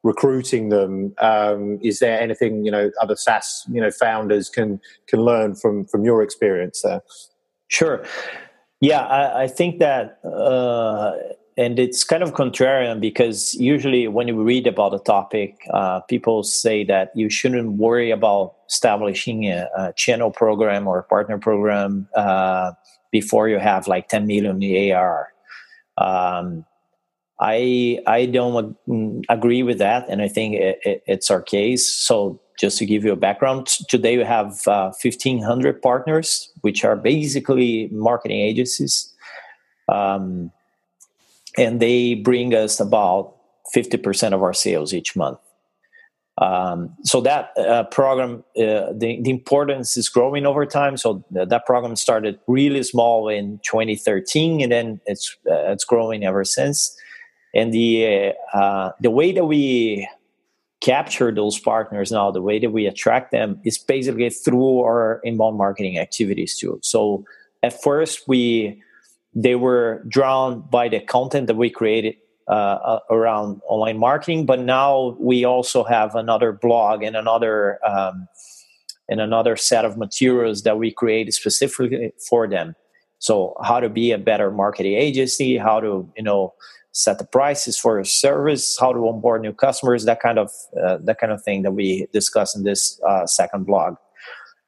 recruiting 0.02 0.68
them? 0.68 1.14
Um, 1.18 1.78
is 1.82 2.00
there 2.00 2.20
anything 2.20 2.64
you 2.64 2.70
know 2.70 2.90
other 3.00 3.16
SaaS 3.16 3.64
you 3.70 3.80
know 3.80 3.90
founders 3.90 4.48
can 4.48 4.80
can 5.06 5.20
learn 5.20 5.54
from 5.54 5.86
from 5.86 6.04
your 6.04 6.22
experience 6.22 6.82
there? 6.82 7.02
Sure. 7.68 8.04
Yeah, 8.80 9.00
I, 9.00 9.44
I 9.44 9.46
think 9.46 9.78
that. 9.78 10.18
Uh, 10.24 11.12
and 11.56 11.78
it's 11.78 12.02
kind 12.02 12.22
of 12.22 12.32
contrarian 12.32 13.00
because 13.00 13.54
usually 13.54 14.08
when 14.08 14.26
you 14.26 14.42
read 14.42 14.66
about 14.66 14.94
a 14.94 14.98
topic, 14.98 15.56
uh, 15.72 16.00
people 16.00 16.42
say 16.42 16.84
that 16.84 17.12
you 17.14 17.30
shouldn't 17.30 17.72
worry 17.74 18.10
about 18.10 18.54
establishing 18.68 19.44
a, 19.44 19.68
a 19.76 19.92
channel 19.92 20.30
program 20.30 20.88
or 20.88 20.98
a 20.98 21.04
partner 21.04 21.38
program 21.38 22.08
uh, 22.16 22.72
before 23.12 23.48
you 23.48 23.58
have 23.58 23.86
like 23.86 24.08
10 24.08 24.26
million 24.26 24.92
AR. 24.92 25.32
Um, 25.96 26.64
I 27.40 28.00
I 28.06 28.26
don't 28.26 28.76
agree 29.28 29.62
with 29.62 29.78
that, 29.78 30.08
and 30.08 30.22
I 30.22 30.28
think 30.28 30.54
it, 30.54 30.78
it, 30.84 31.02
it's 31.06 31.30
our 31.30 31.42
case. 31.42 31.88
So 31.88 32.40
just 32.58 32.78
to 32.78 32.86
give 32.86 33.04
you 33.04 33.12
a 33.12 33.16
background, 33.16 33.66
today 33.88 34.16
we 34.16 34.24
have 34.24 34.66
uh, 34.66 34.92
1,500 35.02 35.82
partners, 35.82 36.52
which 36.60 36.84
are 36.84 36.96
basically 36.96 37.88
marketing 37.92 38.40
agencies. 38.40 39.12
Um, 39.88 40.52
and 41.58 41.80
they 41.80 42.14
bring 42.14 42.54
us 42.54 42.80
about 42.80 43.36
50% 43.74 44.32
of 44.32 44.42
our 44.42 44.52
sales 44.52 44.92
each 44.92 45.16
month. 45.16 45.38
Um, 46.38 46.94
so 47.04 47.20
that 47.20 47.56
uh, 47.56 47.84
program, 47.84 48.42
uh, 48.56 48.90
the, 48.92 49.20
the, 49.22 49.30
importance 49.30 49.96
is 49.96 50.08
growing 50.08 50.46
over 50.46 50.66
time. 50.66 50.96
So 50.96 51.24
th- 51.32 51.48
that 51.48 51.64
program 51.64 51.94
started 51.94 52.40
really 52.48 52.82
small 52.82 53.28
in 53.28 53.60
2013, 53.62 54.60
and 54.60 54.72
then 54.72 55.00
it's 55.06 55.36
uh, 55.48 55.70
it's 55.70 55.84
growing 55.84 56.24
ever 56.24 56.44
since. 56.44 56.96
And 57.54 57.72
the 57.72 58.32
uh, 58.52 58.90
the 59.00 59.12
way 59.12 59.30
that 59.30 59.44
we 59.44 60.08
capture 60.80 61.32
those 61.32 61.56
partners 61.56 62.10
now, 62.10 62.32
the 62.32 62.42
way 62.42 62.58
that 62.58 62.70
we 62.70 62.86
attract 62.86 63.30
them, 63.30 63.60
is 63.64 63.78
basically 63.78 64.28
through 64.28 64.80
our 64.80 65.20
inbound 65.22 65.56
marketing 65.56 66.00
activities 66.00 66.58
too. 66.58 66.80
So 66.82 67.24
at 67.62 67.80
first 67.80 68.26
we 68.26 68.82
they 69.34 69.54
were 69.54 70.04
drawn 70.08 70.60
by 70.70 70.88
the 70.88 71.00
content 71.00 71.46
that 71.46 71.56
we 71.56 71.70
created 71.70 72.14
uh, 72.48 72.52
uh, 72.52 73.00
around 73.10 73.60
online 73.68 73.98
marketing 73.98 74.44
but 74.44 74.60
now 74.60 75.16
we 75.18 75.44
also 75.44 75.82
have 75.82 76.14
another 76.14 76.52
blog 76.52 77.02
and 77.02 77.16
another 77.16 77.78
um, 77.86 78.28
and 79.08 79.20
another 79.20 79.56
set 79.56 79.84
of 79.84 79.96
materials 79.96 80.62
that 80.62 80.78
we 80.78 80.90
created 80.90 81.32
specifically 81.34 82.12
for 82.28 82.48
them. 82.48 82.74
So 83.18 83.56
how 83.62 83.80
to 83.80 83.88
be 83.88 84.12
a 84.12 84.18
better 84.18 84.50
marketing 84.50 84.94
agency 84.94 85.56
how 85.56 85.80
to 85.80 86.10
you 86.16 86.22
know 86.22 86.54
set 86.92 87.18
the 87.18 87.24
prices 87.24 87.76
for 87.78 87.98
a 87.98 88.06
service 88.06 88.76
how 88.78 88.92
to 88.92 89.08
onboard 89.08 89.42
new 89.42 89.52
customers 89.52 90.04
that 90.04 90.20
kind 90.20 90.38
of 90.38 90.50
uh, 90.82 90.98
that 91.02 91.18
kind 91.18 91.32
of 91.32 91.42
thing 91.42 91.62
that 91.62 91.72
we 91.72 92.06
discuss 92.12 92.54
in 92.54 92.64
this 92.64 93.00
uh, 93.06 93.26
second 93.26 93.64
blog. 93.66 93.96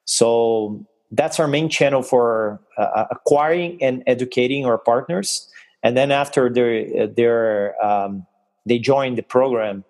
So 0.04 0.86
that's 1.16 1.40
our 1.40 1.48
main 1.48 1.68
channel 1.68 2.02
for 2.02 2.60
uh, 2.78 2.82
uh, 2.82 3.06
acquiring 3.10 3.82
and 3.82 4.02
educating 4.06 4.66
our 4.66 4.78
partners. 4.78 5.48
And 5.82 5.96
then 5.96 6.10
after 6.10 6.50
they're 6.50 7.74
um, 7.84 8.26
they 8.66 8.78
join 8.78 9.14
the 9.14 9.22
program, 9.22 9.84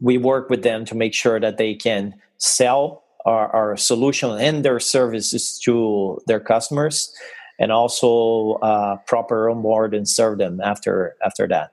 we 0.00 0.18
work 0.18 0.50
with 0.50 0.62
them 0.62 0.84
to 0.86 0.94
make 0.94 1.14
sure 1.14 1.38
that 1.40 1.56
they 1.56 1.74
can 1.74 2.14
sell 2.38 3.04
our, 3.24 3.48
our 3.54 3.76
solution 3.76 4.30
and 4.30 4.64
their 4.64 4.80
services 4.80 5.58
to 5.60 6.18
their 6.26 6.40
customers, 6.40 7.12
and 7.58 7.70
also 7.70 8.54
uh, 8.62 8.96
proper 9.06 9.50
onboard 9.50 9.94
and 9.94 10.08
serve 10.08 10.38
them 10.38 10.60
after 10.60 11.14
after 11.24 11.46
that. 11.48 11.72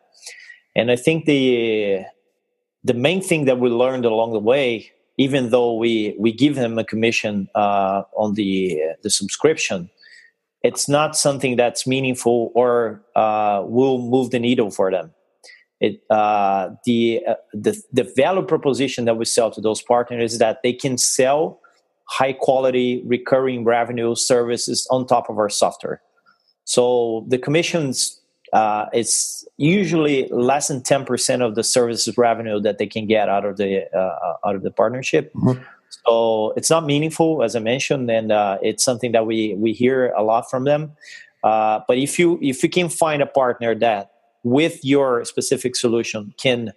And 0.75 0.91
I 0.91 0.95
think 0.95 1.25
the 1.25 2.05
the 2.83 2.93
main 2.93 3.21
thing 3.21 3.45
that 3.45 3.59
we 3.59 3.69
learned 3.69 4.05
along 4.05 4.33
the 4.33 4.39
way, 4.39 4.91
even 5.17 5.49
though 5.49 5.73
we 5.73 6.15
we 6.19 6.31
give 6.31 6.55
them 6.55 6.77
a 6.77 6.83
commission 6.83 7.47
uh, 7.55 8.03
on 8.15 8.35
the 8.35 8.79
the 9.03 9.09
subscription, 9.09 9.89
it's 10.63 10.87
not 10.87 11.15
something 11.15 11.55
that's 11.55 11.87
meaningful 11.87 12.51
or 12.55 13.03
uh, 13.15 13.63
will 13.65 13.99
move 13.99 14.31
the 14.31 14.39
needle 14.39 14.71
for 14.71 14.91
them. 14.91 15.13
It 15.79 16.01
uh, 16.09 16.69
the 16.85 17.21
uh, 17.27 17.35
the 17.53 17.81
the 17.91 18.11
value 18.15 18.43
proposition 18.43 19.05
that 19.05 19.17
we 19.17 19.25
sell 19.25 19.51
to 19.51 19.61
those 19.61 19.81
partners 19.81 20.33
is 20.33 20.39
that 20.39 20.61
they 20.63 20.73
can 20.73 20.97
sell 20.97 21.59
high 22.09 22.33
quality 22.33 23.03
recurring 23.05 23.65
revenue 23.65 24.15
services 24.15 24.87
on 24.89 25.05
top 25.05 25.29
of 25.29 25.37
our 25.37 25.49
software. 25.49 26.01
So 26.63 27.25
the 27.27 27.37
commissions 27.37 28.21
uh, 28.53 28.85
it's 28.93 29.45
usually 29.57 30.27
less 30.29 30.67
than 30.69 30.81
10% 30.81 31.41
of 31.41 31.55
the 31.55 31.63
services 31.63 32.17
revenue 32.17 32.59
that 32.61 32.77
they 32.77 32.87
can 32.87 33.07
get 33.07 33.29
out 33.29 33.45
of 33.45 33.57
the 33.57 33.85
uh, 33.95 34.37
out 34.47 34.55
of 34.55 34.63
the 34.63 34.71
partnership. 34.71 35.33
Mm-hmm. 35.33 35.61
So 36.05 36.53
it's 36.55 36.69
not 36.69 36.85
meaningful, 36.85 37.43
as 37.43 37.55
I 37.55 37.59
mentioned, 37.59 38.09
and 38.09 38.31
uh, 38.31 38.57
it's 38.61 38.83
something 38.83 39.11
that 39.11 39.25
we 39.25 39.55
we 39.55 39.73
hear 39.73 40.11
a 40.11 40.23
lot 40.23 40.49
from 40.49 40.63
them. 40.63 40.93
Uh, 41.43 41.81
but 41.87 41.97
if 41.97 42.17
you 42.19 42.39
if 42.41 42.63
you 42.63 42.69
can 42.69 42.89
find 42.89 43.21
a 43.21 43.25
partner 43.25 43.75
that 43.75 44.11
with 44.43 44.83
your 44.83 45.25
specific 45.25 45.75
solution 45.75 46.33
can 46.37 46.71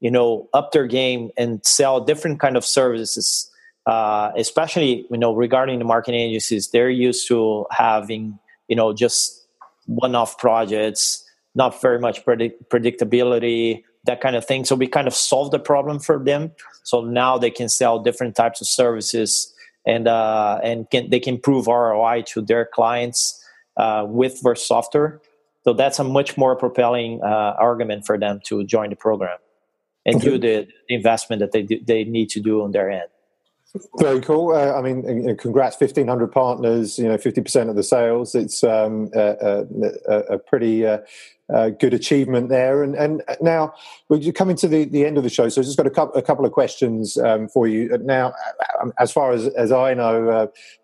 you 0.00 0.10
know 0.10 0.48
up 0.52 0.72
their 0.72 0.86
game 0.86 1.30
and 1.36 1.64
sell 1.64 2.00
different 2.00 2.40
kind 2.40 2.56
of 2.56 2.64
services 2.64 3.50
uh, 3.86 4.32
especially 4.36 5.06
you 5.10 5.18
know 5.18 5.34
regarding 5.34 5.78
the 5.78 5.84
marketing 5.84 6.20
agencies 6.20 6.70
they're 6.70 6.90
used 6.90 7.28
to 7.28 7.66
having 7.70 8.38
you 8.68 8.76
know 8.76 8.92
just 8.92 9.43
one-off 9.86 10.38
projects 10.38 11.24
not 11.54 11.80
very 11.80 11.98
much 11.98 12.24
predict- 12.24 12.68
predictability 12.68 13.82
that 14.04 14.20
kind 14.20 14.36
of 14.36 14.44
thing. 14.44 14.64
So 14.64 14.74
we 14.74 14.86
kind 14.86 15.06
of 15.06 15.14
solve 15.14 15.50
the 15.50 15.58
problem 15.58 15.98
for 15.98 16.22
them. 16.22 16.52
So 16.82 17.02
now 17.02 17.38
they 17.38 17.50
can 17.50 17.68
sell 17.68 18.02
different 18.02 18.36
types 18.36 18.60
of 18.60 18.68
services 18.68 19.52
and 19.86 20.08
uh, 20.08 20.60
and 20.62 20.88
can, 20.90 21.10
they 21.10 21.20
can 21.20 21.38
prove 21.38 21.66
roi 21.66 22.22
to 22.28 22.40
their 22.42 22.64
clients 22.66 23.42
uh, 23.76 24.04
with 24.06 24.40
their 24.42 24.54
software. 24.54 25.20
So 25.64 25.72
that's 25.72 25.98
a 25.98 26.04
much 26.04 26.36
more 26.36 26.56
propelling 26.56 27.22
uh, 27.22 27.54
argument 27.58 28.04
for 28.04 28.18
them 28.18 28.40
to 28.44 28.64
join 28.64 28.90
the 28.90 28.96
program 28.96 29.38
and 30.04 30.16
okay. 30.16 30.24
do 30.24 30.38
the, 30.38 30.68
the 30.88 30.94
investment 30.94 31.40
that 31.40 31.52
they 31.52 31.62
do, 31.62 31.80
they 31.82 32.04
need 32.04 32.28
to 32.30 32.40
do 32.40 32.62
on 32.62 32.72
their 32.72 32.90
end 32.90 33.08
very 33.98 34.20
cool. 34.20 34.52
Uh, 34.54 34.72
I 34.72 34.82
mean, 34.82 35.36
congrats, 35.36 35.76
fifteen 35.76 36.06
hundred 36.06 36.30
partners. 36.32 36.98
You 36.98 37.08
know, 37.08 37.18
fifty 37.18 37.40
percent 37.40 37.70
of 37.70 37.76
the 37.76 37.82
sales. 37.82 38.34
It's 38.34 38.62
um, 38.62 39.10
a, 39.14 39.66
a, 40.08 40.18
a, 40.34 40.38
pretty 40.38 40.86
uh, 40.86 40.98
uh, 41.52 41.70
good 41.70 41.92
achievement 41.92 42.50
there. 42.50 42.82
And 42.84 42.94
and 42.94 43.22
now 43.40 43.74
we're 44.08 44.32
coming 44.32 44.56
to 44.56 44.68
the, 44.68 44.84
the 44.84 45.04
end 45.04 45.18
of 45.18 45.24
the 45.24 45.30
show, 45.30 45.48
so 45.48 45.60
I've 45.60 45.66
just 45.66 45.76
got 45.76 45.86
a 45.86 45.90
couple, 45.90 46.14
a 46.14 46.22
couple 46.22 46.44
of 46.44 46.52
questions 46.52 47.18
um, 47.18 47.48
for 47.48 47.66
you. 47.66 47.98
Now, 47.98 48.32
um, 48.80 48.92
as 48.98 49.10
far 49.10 49.32
as 49.32 49.48
as 49.48 49.72
I 49.72 49.94
know, 49.94 50.28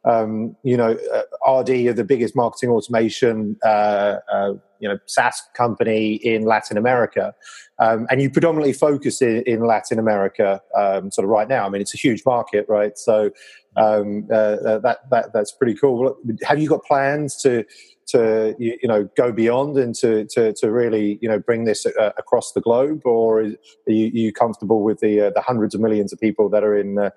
uh, 0.04 0.08
um, 0.08 0.56
you 0.64 0.76
know, 0.76 0.98
uh, 1.14 1.60
RD 1.60 1.70
are 1.86 1.92
the 1.92 2.04
biggest 2.04 2.34
marketing 2.34 2.70
automation. 2.70 3.56
Uh, 4.80 4.86
you 4.88 4.88
know, 4.88 4.98
SaaS 5.06 5.42
company 5.54 6.14
in 6.14 6.44
Latin 6.44 6.76
America. 6.76 7.34
Um, 7.78 8.06
and 8.10 8.20
you 8.20 8.30
predominantly 8.30 8.72
focus 8.72 9.22
in, 9.22 9.42
in 9.42 9.64
Latin 9.64 9.98
America, 9.98 10.60
um, 10.76 11.10
sort 11.10 11.24
of 11.24 11.30
right 11.30 11.48
now. 11.48 11.66
I 11.66 11.68
mean, 11.70 11.80
it's 11.80 11.94
a 11.94 11.98
huge 11.98 12.22
market, 12.26 12.66
right? 12.68 12.98
So 12.98 13.30
um, 13.76 14.26
uh, 14.30 14.34
uh 14.34 14.78
that, 14.80 14.98
that 15.10 15.32
that's 15.32 15.52
pretty 15.52 15.74
cool. 15.74 16.16
Have 16.44 16.58
you 16.58 16.68
got 16.68 16.84
plans 16.84 17.36
to 17.42 17.64
to 18.08 18.56
you, 18.58 18.76
you 18.82 18.88
know 18.88 19.08
go 19.16 19.32
beyond 19.32 19.78
and 19.78 19.94
to, 19.94 20.24
to, 20.26 20.52
to 20.54 20.70
really 20.72 21.18
you 21.22 21.28
know 21.28 21.38
bring 21.38 21.64
this 21.64 21.86
uh, 21.86 22.10
across 22.18 22.52
the 22.52 22.60
globe, 22.60 23.02
or 23.04 23.40
are 23.40 23.44
you, 23.86 24.06
are 24.06 24.24
you 24.24 24.32
comfortable 24.32 24.82
with 24.82 24.98
the 25.00 25.20
uh, 25.20 25.30
the 25.30 25.40
hundreds 25.40 25.74
of 25.74 25.80
millions 25.80 26.12
of 26.12 26.18
people 26.18 26.48
that 26.48 26.64
are 26.64 26.76
in 26.76 26.98
uh, 26.98 27.10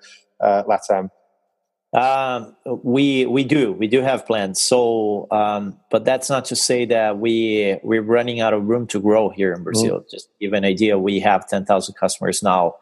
uh, 1.94 2.00
Um, 2.00 2.56
we 2.82 3.24
we 3.26 3.44
do 3.44 3.72
we 3.72 3.86
do 3.86 4.02
have 4.02 4.26
plans. 4.26 4.60
So, 4.60 5.28
um, 5.30 5.78
but 5.90 6.04
that's 6.04 6.28
not 6.28 6.44
to 6.46 6.56
say 6.56 6.84
that 6.86 7.18
we 7.18 7.78
we're 7.82 8.02
running 8.02 8.40
out 8.40 8.52
of 8.52 8.64
room 8.64 8.86
to 8.88 9.00
grow 9.00 9.30
here 9.30 9.52
in 9.52 9.62
Brazil. 9.62 10.00
Mm. 10.00 10.10
Just 10.10 10.28
give 10.40 10.52
an 10.52 10.64
idea, 10.64 10.98
we 10.98 11.20
have 11.20 11.48
ten 11.48 11.64
thousand 11.64 11.94
customers 11.94 12.42
now, 12.42 12.74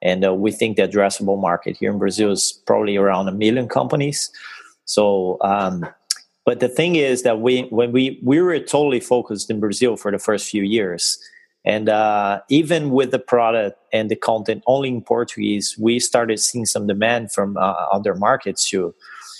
and 0.00 0.24
uh, 0.24 0.32
we 0.34 0.50
think 0.50 0.76
the 0.76 0.88
addressable 0.88 1.40
market 1.40 1.76
here 1.76 1.92
in 1.92 1.98
Brazil 1.98 2.32
is 2.32 2.62
probably 2.66 2.96
around 2.96 3.28
a 3.28 3.32
million 3.32 3.68
companies. 3.68 4.30
So, 4.86 5.38
um, 5.42 5.86
but 6.46 6.60
the 6.60 6.68
thing 6.68 6.96
is 6.96 7.22
that 7.22 7.40
we 7.40 7.62
when 7.70 7.92
we 7.92 8.18
we 8.22 8.40
were 8.40 8.58
totally 8.60 9.00
focused 9.00 9.50
in 9.50 9.60
Brazil 9.60 9.96
for 9.96 10.10
the 10.10 10.18
first 10.18 10.48
few 10.48 10.62
years 10.62 11.18
and 11.64 11.88
uh, 11.88 12.40
even 12.48 12.90
with 12.90 13.10
the 13.10 13.18
product 13.18 13.78
and 13.92 14.10
the 14.10 14.16
content 14.16 14.62
only 14.66 14.90
in 14.90 15.00
Portuguese, 15.00 15.78
we 15.78 15.98
started 15.98 16.38
seeing 16.38 16.66
some 16.66 16.86
demand 16.86 17.32
from 17.32 17.56
uh, 17.56 17.74
other 17.90 18.14
markets 18.14 18.68
too. 18.68 18.94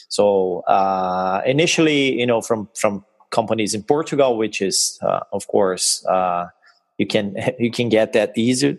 So 0.08 0.60
uh, 0.60 1.42
initially, 1.44 2.18
you 2.18 2.26
know, 2.26 2.40
from 2.40 2.68
from 2.74 3.04
companies 3.30 3.74
in 3.74 3.82
Portugal, 3.82 4.38
which 4.38 4.62
is 4.62 4.98
uh, 5.02 5.20
of 5.32 5.46
course 5.48 6.04
uh, 6.06 6.46
you 6.96 7.06
can 7.06 7.36
you 7.58 7.70
can 7.70 7.88
get 7.90 8.12
that 8.14 8.36
easier. 8.36 8.78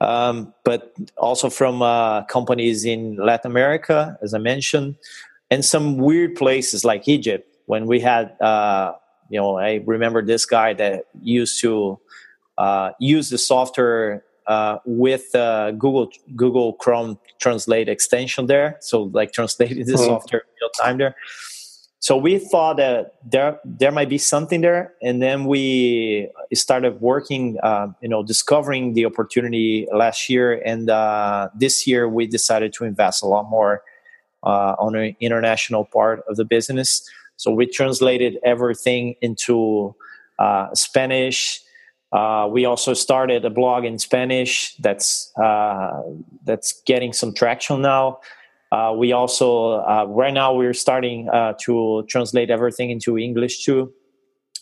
um, 0.00 0.54
but 0.64 0.94
also 1.18 1.50
from 1.50 1.82
uh, 1.82 2.24
companies 2.24 2.86
in 2.86 3.16
Latin 3.16 3.50
America, 3.50 4.16
as 4.22 4.32
I 4.32 4.38
mentioned, 4.38 4.96
and 5.50 5.62
some 5.62 5.98
weird 5.98 6.36
places 6.36 6.84
like 6.84 7.06
Egypt. 7.06 7.46
When 7.66 7.86
we 7.86 8.00
had, 8.00 8.34
you 9.28 9.38
know, 9.38 9.58
I 9.58 9.82
remember 9.84 10.24
this 10.24 10.46
guy 10.46 10.72
that 10.74 11.04
used 11.22 11.60
to 11.60 12.00
use 12.98 13.30
the 13.30 13.38
software 13.38 14.24
uh, 14.50 14.78
with 14.84 15.32
uh, 15.34 15.70
Google 15.70 16.10
Google 16.34 16.72
Chrome 16.72 17.18
Translate 17.38 17.88
extension 17.88 18.46
there, 18.46 18.76
so 18.80 19.04
like 19.14 19.32
translating 19.32 19.78
the 19.86 19.92
mm-hmm. 19.92 20.04
software 20.04 20.42
real 20.60 20.70
time 20.70 20.98
there. 20.98 21.14
So 22.00 22.16
we 22.16 22.38
thought 22.38 22.78
that 22.78 23.14
there 23.24 23.60
there 23.64 23.92
might 23.92 24.08
be 24.08 24.18
something 24.18 24.60
there, 24.60 24.92
and 25.02 25.22
then 25.22 25.44
we 25.44 26.28
started 26.52 27.00
working, 27.00 27.58
uh, 27.62 27.88
you 28.00 28.08
know, 28.08 28.24
discovering 28.24 28.94
the 28.94 29.06
opportunity 29.06 29.86
last 29.94 30.28
year, 30.28 30.60
and 30.66 30.90
uh, 30.90 31.48
this 31.54 31.86
year 31.86 32.08
we 32.08 32.26
decided 32.26 32.72
to 32.74 32.84
invest 32.84 33.22
a 33.22 33.26
lot 33.26 33.48
more 33.48 33.82
uh, 34.42 34.74
on 34.80 34.96
an 34.96 35.14
international 35.20 35.84
part 35.84 36.24
of 36.28 36.36
the 36.36 36.44
business. 36.44 37.08
So 37.36 37.52
we 37.52 37.66
translated 37.66 38.36
everything 38.42 39.14
into 39.22 39.94
Spanish 40.74 41.62
uh, 42.12 42.48
we 42.50 42.64
also 42.64 42.92
started 42.92 43.44
a 43.44 43.50
blog 43.50 43.84
in 43.84 43.98
Spanish 43.98 44.74
that's 44.76 45.32
uh, 45.36 46.02
that's 46.44 46.82
getting 46.84 47.12
some 47.12 47.32
traction 47.32 47.82
now. 47.82 48.18
Uh, 48.72 48.92
we 48.96 49.12
also 49.12 49.80
uh, 49.80 50.06
right 50.08 50.34
now 50.34 50.52
we're 50.52 50.74
starting 50.74 51.28
uh, 51.28 51.54
to 51.60 52.04
translate 52.08 52.50
everything 52.50 52.90
into 52.90 53.16
English 53.16 53.64
too, 53.64 53.92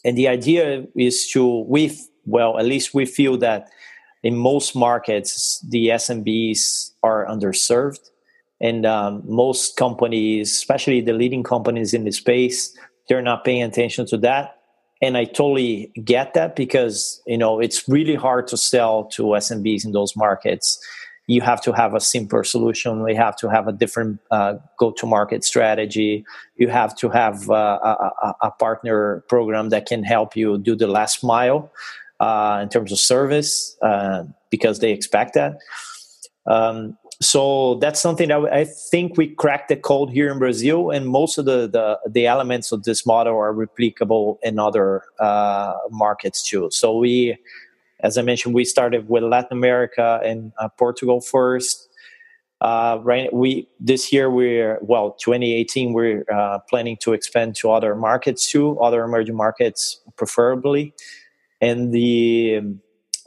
and 0.05 0.17
the 0.17 0.29
idea 0.29 0.85
is 0.95 1.31
to 1.31 1.65
we 1.69 1.99
well 2.27 2.59
at 2.59 2.67
least 2.67 2.93
we 2.93 3.07
feel 3.07 3.39
that 3.39 3.71
in 4.23 4.37
most 4.37 4.75
markets 4.77 5.65
the 5.71 5.89
SMBs 5.89 6.91
are 7.03 7.27
underserved, 7.27 8.11
and 8.61 8.85
um, 8.85 9.23
most 9.25 9.77
companies, 9.77 10.51
especially 10.51 11.01
the 11.01 11.15
leading 11.15 11.43
companies 11.43 11.95
in 11.95 12.05
the 12.05 12.13
space, 12.13 12.77
they're 13.09 13.23
not 13.23 13.43
paying 13.43 13.63
attention 13.63 14.05
to 14.07 14.19
that 14.19 14.58
and 15.01 15.17
I 15.17 15.25
totally 15.25 15.93
get 16.05 16.35
that 16.35 16.57
because 16.57 17.23
you 17.27 17.39
know 17.39 17.61
it's 17.61 17.89
really 17.89 18.15
hard 18.15 18.47
to 18.49 18.57
sell 18.57 19.05
to 19.13 19.23
SMBs 19.23 19.85
in 19.85 19.93
those 19.93 20.17
markets. 20.17 20.79
You 21.27 21.43
have 21.43 21.61
to 21.63 21.73
have 21.73 21.95
a 21.95 22.01
simpler 22.01 22.43
solution. 22.43 23.03
We 23.03 23.15
have 23.15 23.37
to 23.37 23.51
have 23.51 23.69
a 23.69 23.73
different 23.73 24.19
uh, 24.31 24.55
go-to-market 24.79 25.45
strategy. 25.45 26.25
You 26.57 26.69
have 26.69 26.97
to 26.97 27.11
have 27.11 27.51
uh, 27.51 27.79
a, 27.83 28.35
a, 28.41 28.51
partner 28.53 29.23
program 29.29 29.69
that 29.69 29.85
can 29.85 30.05
help 30.05 30.37
you 30.37 30.57
do 30.57 30.75
the 30.75 30.87
last 30.87 31.23
mile 31.23 31.71
uh, 32.19 32.61
in 32.63 32.71
terms 32.71 32.93
of 32.93 32.99
service 32.99 33.77
uh, 33.83 34.25
because 34.49 34.79
they 34.79 34.91
expect 34.93 35.35
that. 35.35 35.59
Um, 36.47 36.97
so 37.21 37.75
that's 37.77 38.01
something 38.01 38.29
that 38.29 38.45
I 38.53 38.65
think 38.65 39.17
we 39.17 39.35
cracked 39.35 39.71
the 39.71 39.77
code 39.77 40.11
here 40.11 40.31
in 40.31 40.39
Brazil, 40.39 40.91
and 40.91 41.09
most 41.09 41.37
of 41.37 41.47
the 41.47 41.69
the, 41.69 41.99
the 42.09 42.27
elements 42.27 42.71
of 42.71 42.85
this 42.85 43.05
model 43.05 43.37
are 43.37 43.53
replicable 43.53 44.39
in 44.43 44.59
other 44.61 45.03
uh, 45.19 45.75
markets 45.91 46.49
too. 46.49 46.69
So 46.71 46.97
we, 46.97 47.37
as 48.01 48.19
I 48.19 48.23
mentioned, 48.23 48.55
we 48.55 48.65
started 48.65 49.09
with 49.09 49.25
Latin 49.25 49.59
America 49.59 50.21
and 50.25 50.53
uh, 50.59 50.69
Portugal 50.69 51.21
first. 51.21 51.89
Uh, 52.61 52.99
right, 53.03 53.33
we 53.33 53.69
this 53.81 54.13
year 54.13 54.31
we're 54.31 54.79
well, 54.81 55.13
2018 55.19 55.93
we're 55.93 56.25
uh, 56.33 56.61
planning 56.71 56.97
to 56.99 57.15
expand 57.15 57.57
to 57.57 57.73
other 57.73 57.97
markets 57.97 58.49
too, 58.49 58.79
other 58.79 59.03
emerging 59.03 59.37
markets 59.37 60.01
preferably, 60.17 60.95
and 61.61 61.93
the 61.93 62.61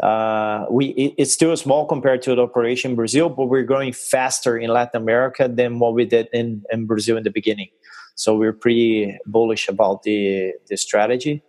uh, 0.02 0.66
we 0.70 0.88
it, 0.88 1.14
it's 1.18 1.34
still 1.34 1.56
small 1.56 1.86
compared 1.86 2.22
to 2.24 2.36
the 2.36 2.42
operation 2.42 2.92
in 2.92 2.96
Brazil, 2.96 3.30
but 3.30 3.46
we're 3.46 3.64
growing 3.64 3.94
faster 3.94 4.58
in 4.58 4.70
Latin 4.72 5.02
America 5.02 5.48
than 5.48 5.80
what 5.80 5.94
we 5.94 6.06
did 6.06 6.28
in, 6.34 6.64
in 6.72 6.86
Brazil 6.86 7.18
in 7.18 7.24
the 7.24 7.30
beginning. 7.30 7.70
So 8.16 8.36
we're 8.36 8.54
pretty 8.54 9.18
bullish 9.26 9.68
about 9.70 10.04
the 10.04 10.54
the 10.68 10.78
strategy. 10.78 11.44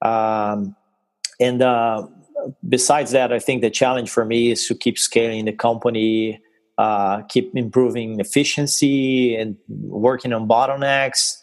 Um, 0.00 0.76
and 1.40 1.62
uh, 1.62 2.06
besides 2.68 3.10
that, 3.12 3.32
I 3.32 3.38
think 3.38 3.62
the 3.62 3.70
challenge 3.70 4.10
for 4.10 4.24
me 4.24 4.52
is 4.52 4.66
to 4.68 4.74
keep 4.74 4.98
scaling 4.98 5.44
the 5.44 5.52
company, 5.52 6.40
uh, 6.78 7.22
keep 7.22 7.50
improving 7.54 8.20
efficiency, 8.20 9.34
and 9.34 9.56
working 9.68 10.32
on 10.32 10.46
bottlenecks, 10.46 11.36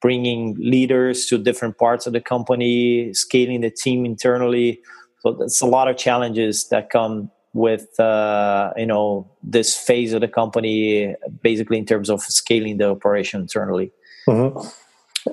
bringing 0.00 0.54
leaders 0.58 1.26
to 1.26 1.38
different 1.38 1.78
parts 1.78 2.06
of 2.06 2.12
the 2.12 2.20
company, 2.20 3.12
scaling 3.12 3.62
the 3.62 3.70
team 3.70 4.04
internally. 4.04 4.80
So 5.24 5.32
that's 5.32 5.60
a 5.62 5.66
lot 5.66 5.88
of 5.88 5.96
challenges 5.96 6.68
that 6.68 6.90
come 6.90 7.30
with 7.54 7.98
uh, 7.98 8.72
you 8.76 8.86
know 8.86 9.30
this 9.42 9.76
phase 9.76 10.12
of 10.12 10.20
the 10.20 10.28
company, 10.28 11.14
basically 11.42 11.78
in 11.78 11.86
terms 11.86 12.10
of 12.10 12.20
scaling 12.20 12.76
the 12.76 12.90
operation 12.90 13.40
internally. 13.40 13.90
Mm-hmm. 14.28 14.68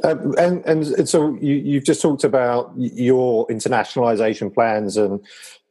Um, 0.05 0.33
and, 0.37 0.65
and 0.65 1.09
so 1.09 1.35
you, 1.41 1.75
have 1.75 1.83
just 1.83 2.01
talked 2.01 2.23
about 2.23 2.71
your 2.77 3.45
internationalization 3.47 4.53
plans 4.53 4.95
and 4.95 5.19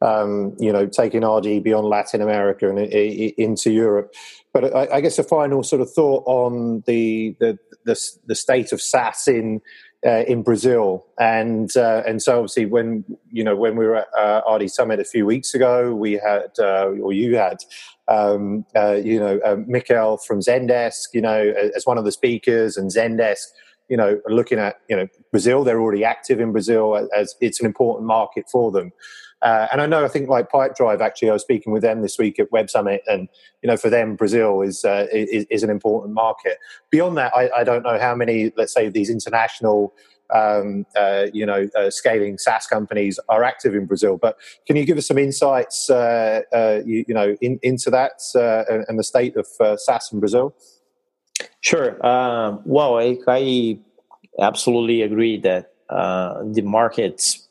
um, 0.01 0.55
you 0.59 0.71
know 0.71 0.85
taking 0.85 1.25
RD 1.25 1.63
beyond 1.63 1.87
Latin 1.87 2.21
America 2.21 2.69
and 2.69 2.77
into 2.77 3.71
Europe. 3.71 4.13
But 4.53 4.75
I, 4.75 4.97
I, 4.97 5.01
guess 5.01 5.17
a 5.17 5.23
final 5.23 5.63
sort 5.63 5.81
of 5.81 5.91
thought 5.91 6.23
on 6.27 6.83
the 6.85 7.35
the 7.39 7.57
the, 7.85 7.99
the 8.27 8.35
state 8.35 8.71
of 8.71 8.81
SaaS 8.81 9.27
in 9.27 9.61
uh, 10.05 10.23
in 10.27 10.41
Brazil, 10.41 11.05
and 11.19 11.75
uh, 11.77 12.01
and 12.07 12.21
so 12.21 12.37
obviously 12.37 12.65
when 12.65 13.05
you 13.31 13.43
know 13.43 13.55
when 13.55 13.75
we 13.75 13.85
were 13.85 13.97
at 13.97 14.07
uh, 14.17 14.41
RD 14.51 14.71
Summit 14.71 14.99
a 14.99 15.03
few 15.03 15.25
weeks 15.25 15.53
ago, 15.53 15.93
we 15.93 16.13
had 16.13 16.51
uh, 16.59 16.87
or 17.01 17.13
you 17.13 17.35
had 17.35 17.57
um, 18.07 18.65
uh, 18.75 18.93
you 18.93 19.19
know 19.19 19.39
uh, 19.39 19.55
from 20.17 20.39
Zendesk, 20.39 21.13
you 21.13 21.21
know 21.21 21.53
as 21.75 21.85
one 21.85 21.97
of 21.97 22.05
the 22.05 22.11
speakers, 22.11 22.77
and 22.77 22.89
Zendesk, 22.89 23.45
you 23.89 23.97
know 23.97 24.19
looking 24.27 24.57
at 24.57 24.77
you 24.89 24.95
know 24.95 25.07
Brazil, 25.29 25.63
they're 25.63 25.79
already 25.79 26.03
active 26.03 26.39
in 26.39 26.51
Brazil 26.51 27.07
as 27.15 27.35
it's 27.39 27.59
an 27.59 27.65
important 27.65 28.07
market 28.07 28.49
for 28.49 28.71
them. 28.71 28.91
Uh, 29.41 29.67
and 29.71 29.81
I 29.81 29.87
know, 29.87 30.05
I 30.05 30.07
think 30.07 30.29
like 30.29 30.51
Pipedrive, 30.51 31.01
actually, 31.01 31.29
I 31.29 31.33
was 31.33 31.41
speaking 31.41 31.73
with 31.73 31.81
them 31.81 32.01
this 32.01 32.17
week 32.19 32.39
at 32.39 32.51
Web 32.51 32.69
Summit, 32.69 33.01
and 33.07 33.27
you 33.63 33.67
know, 33.67 33.77
for 33.77 33.89
them, 33.89 34.15
Brazil 34.15 34.61
is 34.61 34.85
uh, 34.85 35.07
is, 35.11 35.45
is, 35.49 35.63
an 35.63 35.69
important 35.69 36.13
market. 36.13 36.57
Beyond 36.91 37.17
that, 37.17 37.33
I, 37.35 37.49
I, 37.57 37.63
don't 37.63 37.83
know 37.83 37.99
how 37.99 38.13
many, 38.13 38.51
let's 38.55 38.73
say, 38.73 38.89
these 38.89 39.09
international, 39.09 39.95
um, 40.31 40.85
uh, 40.95 41.27
you 41.33 41.45
know, 41.45 41.67
uh, 41.75 41.89
scaling 41.89 42.37
SaaS 42.37 42.67
companies 42.67 43.19
are 43.29 43.43
active 43.43 43.73
in 43.73 43.87
Brazil. 43.87 44.17
But 44.17 44.37
can 44.67 44.75
you 44.75 44.85
give 44.85 44.97
us 44.97 45.07
some 45.07 45.17
insights, 45.17 45.89
uh, 45.89 46.41
uh, 46.53 46.81
you, 46.85 47.05
you, 47.07 47.13
know, 47.13 47.35
in, 47.41 47.59
into 47.63 47.89
that 47.89 48.11
and, 48.35 48.85
and, 48.87 48.99
the 48.99 49.03
state 49.03 49.35
of 49.37 49.47
SaaS 49.79 50.11
in 50.11 50.19
Brazil? 50.19 50.55
Sure. 51.61 52.05
Um, 52.05 52.61
well, 52.63 52.99
I, 52.99 53.17
I, 53.27 53.79
absolutely 54.39 55.01
agree 55.01 55.39
that 55.41 55.73
the 55.89 56.61
markets 56.63 57.47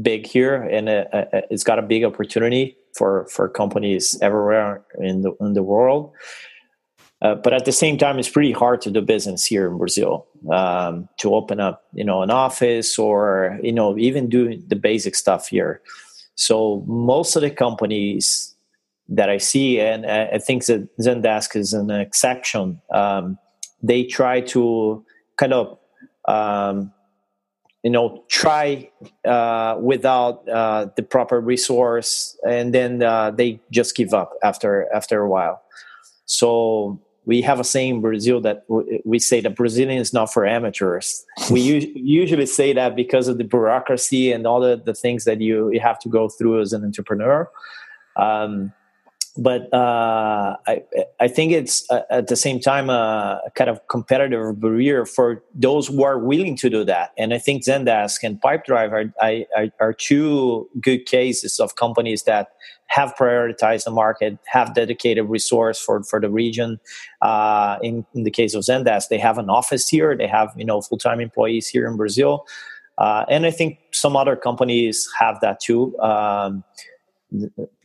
big 0.00 0.26
here, 0.26 0.62
and 0.62 0.88
uh, 0.88 1.04
uh, 1.12 1.24
uh, 1.32 1.40
it's 1.50 1.64
got 1.64 1.78
a 1.78 1.82
big 1.82 2.04
opportunity 2.04 2.76
for 2.96 3.26
for 3.26 3.48
companies 3.48 4.18
everywhere 4.20 4.84
in 4.98 5.22
the 5.22 5.32
in 5.40 5.54
the 5.54 5.62
world. 5.62 6.12
Uh, 7.22 7.34
but 7.34 7.54
at 7.54 7.64
the 7.64 7.72
same 7.72 7.96
time, 7.96 8.18
it's 8.18 8.28
pretty 8.28 8.52
hard 8.52 8.82
to 8.82 8.90
do 8.90 9.00
business 9.00 9.44
here 9.44 9.66
in 9.70 9.78
Brazil. 9.78 10.26
Um, 10.52 11.08
to 11.18 11.34
open 11.34 11.58
up, 11.58 11.84
you 11.94 12.04
know, 12.04 12.22
an 12.22 12.30
office 12.30 12.98
or 12.98 13.58
you 13.62 13.72
know 13.72 13.96
even 13.98 14.28
do 14.28 14.60
the 14.66 14.76
basic 14.76 15.14
stuff 15.14 15.48
here. 15.48 15.80
So 16.34 16.84
most 16.86 17.36
of 17.36 17.42
the 17.42 17.50
companies 17.50 18.54
that 19.08 19.30
I 19.30 19.38
see, 19.38 19.80
and 19.80 20.06
I 20.06 20.38
think 20.38 20.64
that 20.66 20.88
Zendesk 20.98 21.56
is 21.56 21.74
an 21.74 21.90
exception. 21.90 22.80
Um, 22.92 23.38
they 23.82 24.04
try 24.04 24.40
to 24.40 25.04
kind 25.36 25.52
of 25.52 25.78
um, 26.26 26.92
you 27.84 27.90
know 27.90 28.24
try 28.28 28.90
uh, 29.24 29.76
without 29.80 30.48
uh, 30.48 30.86
the 30.96 31.02
proper 31.02 31.40
resource 31.40 32.36
and 32.48 32.74
then 32.74 33.02
uh, 33.02 33.30
they 33.30 33.60
just 33.70 33.94
give 33.94 34.12
up 34.12 34.32
after 34.42 34.92
after 34.92 35.20
a 35.20 35.28
while. 35.28 35.62
So 36.26 36.98
we 37.26 37.42
have 37.42 37.60
a 37.60 37.64
saying 37.64 37.96
in 37.96 38.00
brazil 38.00 38.40
that 38.40 38.64
we 39.04 39.18
say 39.18 39.40
that 39.40 39.54
brazilian 39.54 40.00
is 40.00 40.12
not 40.12 40.32
for 40.32 40.46
amateurs. 40.46 41.24
We 41.50 41.60
usually 41.94 42.46
say 42.46 42.72
that 42.72 42.96
because 42.96 43.28
of 43.28 43.38
the 43.38 43.44
bureaucracy 43.44 44.32
and 44.32 44.46
all 44.46 44.60
the, 44.60 44.80
the 44.82 44.94
things 44.94 45.24
that 45.24 45.40
you, 45.40 45.70
you 45.70 45.80
have 45.80 45.98
to 46.00 46.08
go 46.08 46.28
through 46.28 46.60
as 46.62 46.72
an 46.72 46.84
entrepreneur. 46.84 47.50
Um, 48.16 48.72
but 49.36 49.72
uh, 49.74 50.56
I, 50.66 50.82
I 51.18 51.26
think 51.26 51.52
it's 51.52 51.90
uh, 51.90 52.02
at 52.08 52.28
the 52.28 52.36
same 52.36 52.60
time 52.60 52.88
a, 52.88 53.40
a, 53.44 53.50
kind 53.50 53.68
of 53.68 53.80
competitive 53.88 54.60
barrier 54.60 55.04
for 55.04 55.42
those 55.52 55.88
who 55.88 56.04
are 56.04 56.18
willing 56.18 56.56
to 56.58 56.70
do 56.70 56.84
that. 56.84 57.10
And 57.18 57.34
I 57.34 57.38
think 57.38 57.64
Zendesk 57.64 58.22
and 58.22 58.40
Pipedrive 58.40 58.92
are, 58.92 59.46
are, 59.56 59.66
are 59.80 59.92
two 59.92 60.68
good 60.80 61.06
cases 61.06 61.58
of 61.58 61.74
companies 61.74 62.22
that 62.24 62.50
have 62.86 63.14
prioritized 63.16 63.84
the 63.84 63.90
market, 63.90 64.38
have 64.46 64.72
dedicated 64.72 65.28
resource 65.28 65.80
for, 65.80 66.04
for 66.04 66.20
the 66.20 66.30
region. 66.30 66.78
Uh, 67.20 67.78
in, 67.82 68.06
in 68.14 68.22
the 68.22 68.30
case 68.30 68.54
of 68.54 68.62
Zendesk, 68.62 69.08
they 69.08 69.18
have 69.18 69.38
an 69.38 69.50
office 69.50 69.88
here. 69.88 70.16
They 70.16 70.28
have 70.28 70.52
you 70.56 70.64
know 70.64 70.80
full 70.80 70.98
time 70.98 71.18
employees 71.18 71.66
here 71.66 71.88
in 71.88 71.96
Brazil, 71.96 72.46
uh, 72.98 73.24
and 73.28 73.46
I 73.46 73.50
think 73.50 73.78
some 73.90 74.14
other 74.14 74.36
companies 74.36 75.08
have 75.18 75.40
that 75.40 75.58
too. 75.58 75.98
Um, 75.98 76.62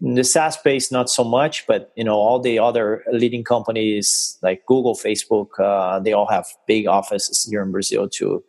the 0.01 0.23
SaaS 0.23 0.55
space, 0.55 0.91
not 0.91 1.09
so 1.09 1.23
much, 1.23 1.65
but 1.67 1.91
you 1.95 2.03
know, 2.03 2.15
all 2.15 2.39
the 2.39 2.59
other 2.59 3.03
leading 3.11 3.43
companies 3.43 4.37
like 4.41 4.65
Google, 4.65 4.95
Facebook, 4.95 5.47
uh, 5.59 5.99
they 5.99 6.13
all 6.13 6.27
have 6.27 6.45
big 6.67 6.87
offices 6.87 7.47
here 7.49 7.61
in 7.61 7.71
Brazil 7.71 8.07
too. 8.07 8.43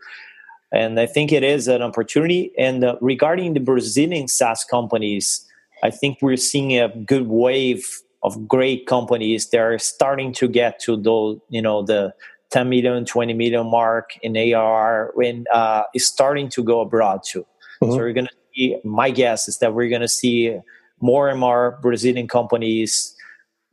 And 0.72 1.00
I 1.00 1.06
think 1.06 1.32
it 1.32 1.42
is 1.42 1.68
an 1.68 1.82
opportunity. 1.82 2.52
And 2.56 2.84
uh, 2.84 2.96
regarding 3.00 3.54
the 3.54 3.60
Brazilian 3.60 4.28
SaaS 4.28 4.64
companies, 4.64 5.44
I 5.82 5.90
think 5.90 6.18
we're 6.22 6.36
seeing 6.36 6.78
a 6.78 6.88
good 6.88 7.26
wave 7.26 7.86
of 8.22 8.46
great 8.46 8.86
companies 8.86 9.48
that 9.50 9.60
are 9.60 9.78
starting 9.78 10.32
to 10.34 10.46
get 10.46 10.78
to 10.80 10.96
the, 10.96 11.40
you 11.48 11.62
know, 11.62 11.82
the 11.82 12.14
10 12.50 12.68
million, 12.68 13.04
20 13.04 13.32
million 13.32 13.66
mark 13.66 14.10
in 14.22 14.36
ARR 14.36 15.12
when 15.14 15.46
uh, 15.52 15.84
it's 15.94 16.04
starting 16.04 16.48
to 16.50 16.62
go 16.62 16.80
abroad 16.80 17.22
too. 17.24 17.46
Mm-hmm. 17.82 17.92
So 17.92 17.98
we're 17.98 18.12
going 18.12 18.26
to 18.26 18.32
see, 18.54 18.76
my 18.84 19.10
guess 19.10 19.48
is 19.48 19.58
that 19.58 19.74
we're 19.74 19.88
going 19.88 20.02
to 20.02 20.08
see 20.08 20.58
more 21.00 21.28
and 21.28 21.38
more 21.38 21.78
Brazilian 21.82 22.28
companies, 22.28 23.14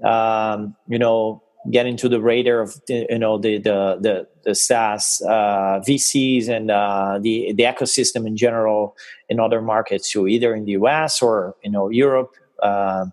um, 0.03 0.75
you 0.87 0.99
know, 0.99 1.43
get 1.71 1.85
into 1.85 2.07
the 2.07 2.21
radar 2.21 2.61
of 2.61 2.75
you 2.87 3.19
know 3.19 3.37
the 3.37 3.57
the 3.57 3.97
the, 3.99 4.27
the 4.43 4.55
SaaS 4.55 5.21
uh, 5.27 5.81
VCs 5.87 6.47
and 6.47 6.71
uh, 6.71 7.19
the 7.21 7.53
the 7.53 7.63
ecosystem 7.63 8.25
in 8.25 8.37
general 8.37 8.95
in 9.29 9.39
other 9.39 9.61
markets 9.61 10.11
too, 10.11 10.27
either 10.27 10.55
in 10.55 10.65
the 10.65 10.71
US 10.71 11.21
or 11.21 11.55
you 11.63 11.71
know 11.71 11.89
Europe, 11.89 12.31
uh, 12.63 13.05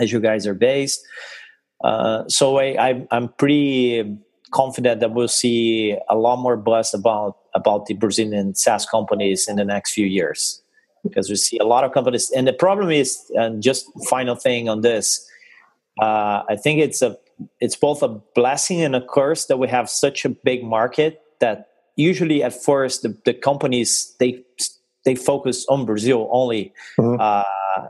as 0.00 0.12
you 0.12 0.20
guys 0.20 0.46
are 0.46 0.54
based. 0.54 1.00
Uh, 1.82 2.24
so 2.28 2.58
I 2.58 3.06
I'm 3.10 3.28
pretty 3.38 4.18
confident 4.52 5.00
that 5.00 5.12
we'll 5.12 5.28
see 5.28 5.96
a 6.08 6.16
lot 6.16 6.36
more 6.36 6.56
buzz 6.56 6.92
about 6.92 7.38
about 7.54 7.86
the 7.86 7.94
Brazilian 7.94 8.54
SaaS 8.54 8.84
companies 8.84 9.48
in 9.48 9.56
the 9.56 9.64
next 9.64 9.92
few 9.92 10.06
years 10.06 10.62
because 11.02 11.28
we 11.28 11.36
see 11.36 11.58
a 11.58 11.64
lot 11.64 11.84
of 11.84 11.92
companies 11.92 12.30
and 12.30 12.46
the 12.46 12.52
problem 12.52 12.90
is 12.90 13.30
and 13.34 13.62
just 13.62 13.86
final 14.08 14.34
thing 14.34 14.68
on 14.68 14.80
this 14.80 15.26
uh, 16.00 16.42
i 16.48 16.56
think 16.56 16.80
it's 16.80 17.02
a 17.02 17.16
it's 17.60 17.76
both 17.76 18.02
a 18.02 18.08
blessing 18.34 18.80
and 18.82 18.94
a 18.94 19.04
curse 19.06 19.46
that 19.46 19.58
we 19.58 19.68
have 19.68 19.88
such 19.88 20.24
a 20.24 20.28
big 20.28 20.62
market 20.62 21.22
that 21.40 21.68
usually 21.96 22.42
at 22.42 22.52
first 22.52 23.02
the, 23.02 23.16
the 23.24 23.34
companies 23.34 24.14
they 24.18 24.42
they 25.04 25.14
focus 25.14 25.66
on 25.68 25.86
brazil 25.86 26.28
only. 26.30 26.72
Mm-hmm. 26.98 27.16
uh, 27.20 27.44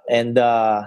and 0.08 0.38
uh, 0.38 0.86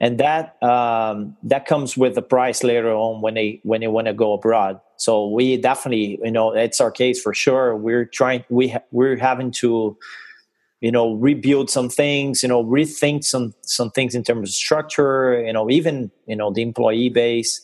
and 0.00 0.18
that 0.18 0.62
um, 0.62 1.36
that 1.42 1.66
comes 1.66 1.96
with 1.96 2.16
a 2.18 2.22
price 2.22 2.64
later 2.64 2.92
on 2.92 3.20
when 3.20 3.34
they 3.34 3.60
when 3.62 3.80
they 3.80 3.86
want 3.88 4.06
to 4.06 4.12
go 4.12 4.32
abroad. 4.32 4.80
So 4.96 5.28
we 5.28 5.56
definitely 5.56 6.18
you 6.22 6.30
know 6.30 6.52
it's 6.52 6.80
our 6.80 6.90
case 6.90 7.20
for 7.22 7.32
sure. 7.32 7.76
We're 7.76 8.04
trying 8.04 8.44
we 8.48 8.68
ha- 8.68 8.82
we're 8.90 9.16
having 9.16 9.50
to 9.62 9.96
you 10.84 10.92
know 10.92 11.14
rebuild 11.14 11.70
some 11.70 11.88
things 11.88 12.42
you 12.42 12.48
know 12.48 12.62
rethink 12.62 13.24
some 13.24 13.54
some 13.62 13.90
things 13.90 14.14
in 14.14 14.22
terms 14.22 14.50
of 14.50 14.54
structure 14.54 15.42
you 15.46 15.52
know 15.52 15.70
even 15.70 16.10
you 16.26 16.36
know 16.36 16.52
the 16.52 16.60
employee 16.60 17.08
base 17.08 17.62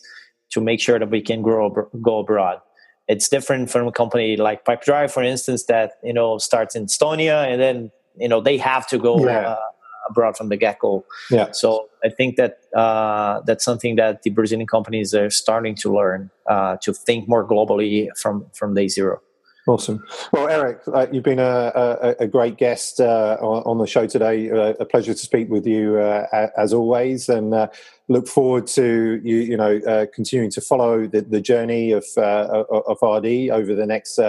to 0.49 0.59
make 0.59 0.79
sure 0.81 0.97
that 0.97 1.09
we 1.09 1.21
can 1.21 1.41
grow 1.41 1.69
go 2.01 2.19
abroad. 2.19 2.59
It's 3.07 3.29
different 3.29 3.69
from 3.69 3.87
a 3.87 3.91
company 3.91 4.37
like 4.37 4.65
Pipedrive 4.65 5.11
for 5.11 5.23
instance 5.23 5.65
that 5.65 5.93
you 6.03 6.13
know 6.13 6.39
starts 6.39 6.75
in 6.75 6.87
estonia 6.87 7.37
and 7.49 7.61
then 7.61 7.91
you 8.17 8.27
know 8.27 8.41
they 8.41 8.57
have 8.57 8.87
to 8.87 8.97
go 8.97 9.23
yeah. 9.23 9.49
uh, 9.49 9.57
abroad 10.09 10.35
from 10.35 10.49
the 10.49 10.57
get-go. 10.57 11.05
Yeah. 11.29 11.51
So 11.51 11.89
i 12.03 12.09
think 12.09 12.37
that 12.37 12.53
uh, 12.75 13.41
that's 13.45 13.63
something 13.63 13.97
that 13.97 14.23
the 14.23 14.31
brazilian 14.31 14.67
companies 14.67 15.13
are 15.13 15.29
starting 15.29 15.75
to 15.83 15.93
learn 15.93 16.31
uh, 16.53 16.77
to 16.81 16.91
think 16.91 17.29
more 17.29 17.45
globally 17.47 18.07
from 18.21 18.45
from 18.53 18.73
day 18.73 18.87
zero 18.87 19.21
Awesome. 19.67 20.03
Well, 20.33 20.47
Eric, 20.47 20.81
uh, 20.91 21.05
you've 21.11 21.23
been 21.23 21.37
a, 21.37 21.71
a, 21.75 22.15
a 22.21 22.27
great 22.27 22.57
guest 22.57 22.99
uh, 22.99 23.37
on, 23.39 23.77
the 23.77 23.85
show 23.85 24.07
today. 24.07 24.49
Uh, 24.49 24.73
a 24.79 24.85
pleasure 24.85 25.13
to 25.13 25.19
speak 25.19 25.49
with 25.49 25.67
you 25.67 25.97
uh, 25.97 26.49
as 26.57 26.73
always, 26.73 27.29
and 27.29 27.53
uh, 27.53 27.67
look 28.07 28.27
forward 28.27 28.65
to 28.67 29.21
you. 29.23 29.35
You 29.37 29.57
know, 29.57 29.77
uh, 29.87 30.07
continuing 30.13 30.49
to 30.51 30.61
follow 30.61 31.05
the, 31.05 31.21
the 31.21 31.41
journey 31.41 31.91
of 31.91 32.05
of 32.17 32.97
RD 33.03 33.51
over 33.51 33.75
the 33.75 33.85
next 33.85 34.19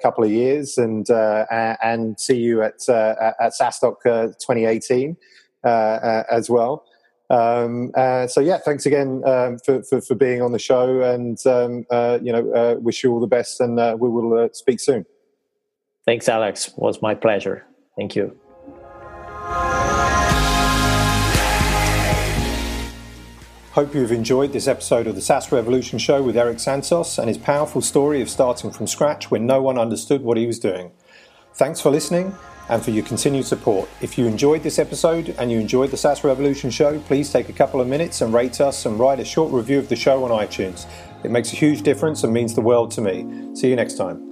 couple 0.00 0.24
of 0.24 0.30
years, 0.30 0.78
and 0.78 1.06
and 1.10 2.18
see 2.18 2.38
you 2.38 2.62
at 2.62 2.88
at 2.88 3.52
SaaStock 3.52 4.00
2018 4.02 5.14
as 5.62 6.48
well. 6.48 6.87
Um, 7.30 7.92
so 8.28 8.40
yeah, 8.40 8.58
thanks 8.58 8.86
again 8.86 9.22
um, 9.26 9.58
for, 9.58 9.82
for, 9.82 10.00
for 10.00 10.14
being 10.14 10.40
on 10.42 10.52
the 10.52 10.58
show, 10.58 11.02
and 11.02 11.38
um, 11.46 11.84
you 12.24 12.32
know, 12.32 12.78
wish 12.80 13.02
you 13.04 13.12
all 13.12 13.20
the 13.20 13.26
best, 13.26 13.60
and 13.60 13.76
we 14.00 14.08
will 14.08 14.48
speak 14.52 14.80
soon. 14.80 15.04
Thanks, 16.06 16.28
Alex. 16.28 16.68
It 16.68 16.78
was 16.78 17.02
my 17.02 17.14
pleasure. 17.14 17.66
Thank 17.96 18.16
you. 18.16 18.38
Hope 23.72 23.94
you've 23.94 24.10
enjoyed 24.10 24.52
this 24.52 24.66
episode 24.66 25.06
of 25.06 25.14
the 25.14 25.20
SaaS 25.20 25.52
Revolution 25.52 25.98
Show 25.98 26.22
with 26.22 26.36
Eric 26.36 26.58
Santos 26.58 27.18
and 27.18 27.28
his 27.28 27.38
powerful 27.38 27.80
story 27.80 28.20
of 28.20 28.28
starting 28.28 28.72
from 28.72 28.86
scratch 28.88 29.30
when 29.30 29.46
no 29.46 29.62
one 29.62 29.78
understood 29.78 30.22
what 30.22 30.36
he 30.36 30.46
was 30.46 30.58
doing. 30.58 30.90
Thanks 31.54 31.80
for 31.80 31.90
listening 31.90 32.34
and 32.68 32.82
for 32.82 32.90
your 32.90 33.04
continued 33.04 33.46
support. 33.46 33.88
If 34.00 34.18
you 34.18 34.26
enjoyed 34.26 34.62
this 34.62 34.78
episode 34.78 35.34
and 35.38 35.50
you 35.50 35.58
enjoyed 35.58 35.90
the 35.90 35.96
SaaS 35.96 36.24
Revolution 36.24 36.70
Show, 36.70 36.98
please 37.00 37.32
take 37.32 37.48
a 37.48 37.52
couple 37.52 37.80
of 37.80 37.88
minutes 37.88 38.20
and 38.20 38.32
rate 38.32 38.60
us 38.60 38.86
and 38.86 38.98
write 38.98 39.20
a 39.20 39.24
short 39.24 39.52
review 39.52 39.78
of 39.78 39.88
the 39.88 39.96
show 39.96 40.24
on 40.24 40.30
iTunes. 40.30 40.86
It 41.24 41.30
makes 41.30 41.52
a 41.52 41.56
huge 41.56 41.82
difference 41.82 42.24
and 42.24 42.32
means 42.32 42.54
the 42.54 42.60
world 42.60 42.90
to 42.92 43.00
me. 43.00 43.54
See 43.54 43.70
you 43.70 43.76
next 43.76 43.94
time. 43.94 44.28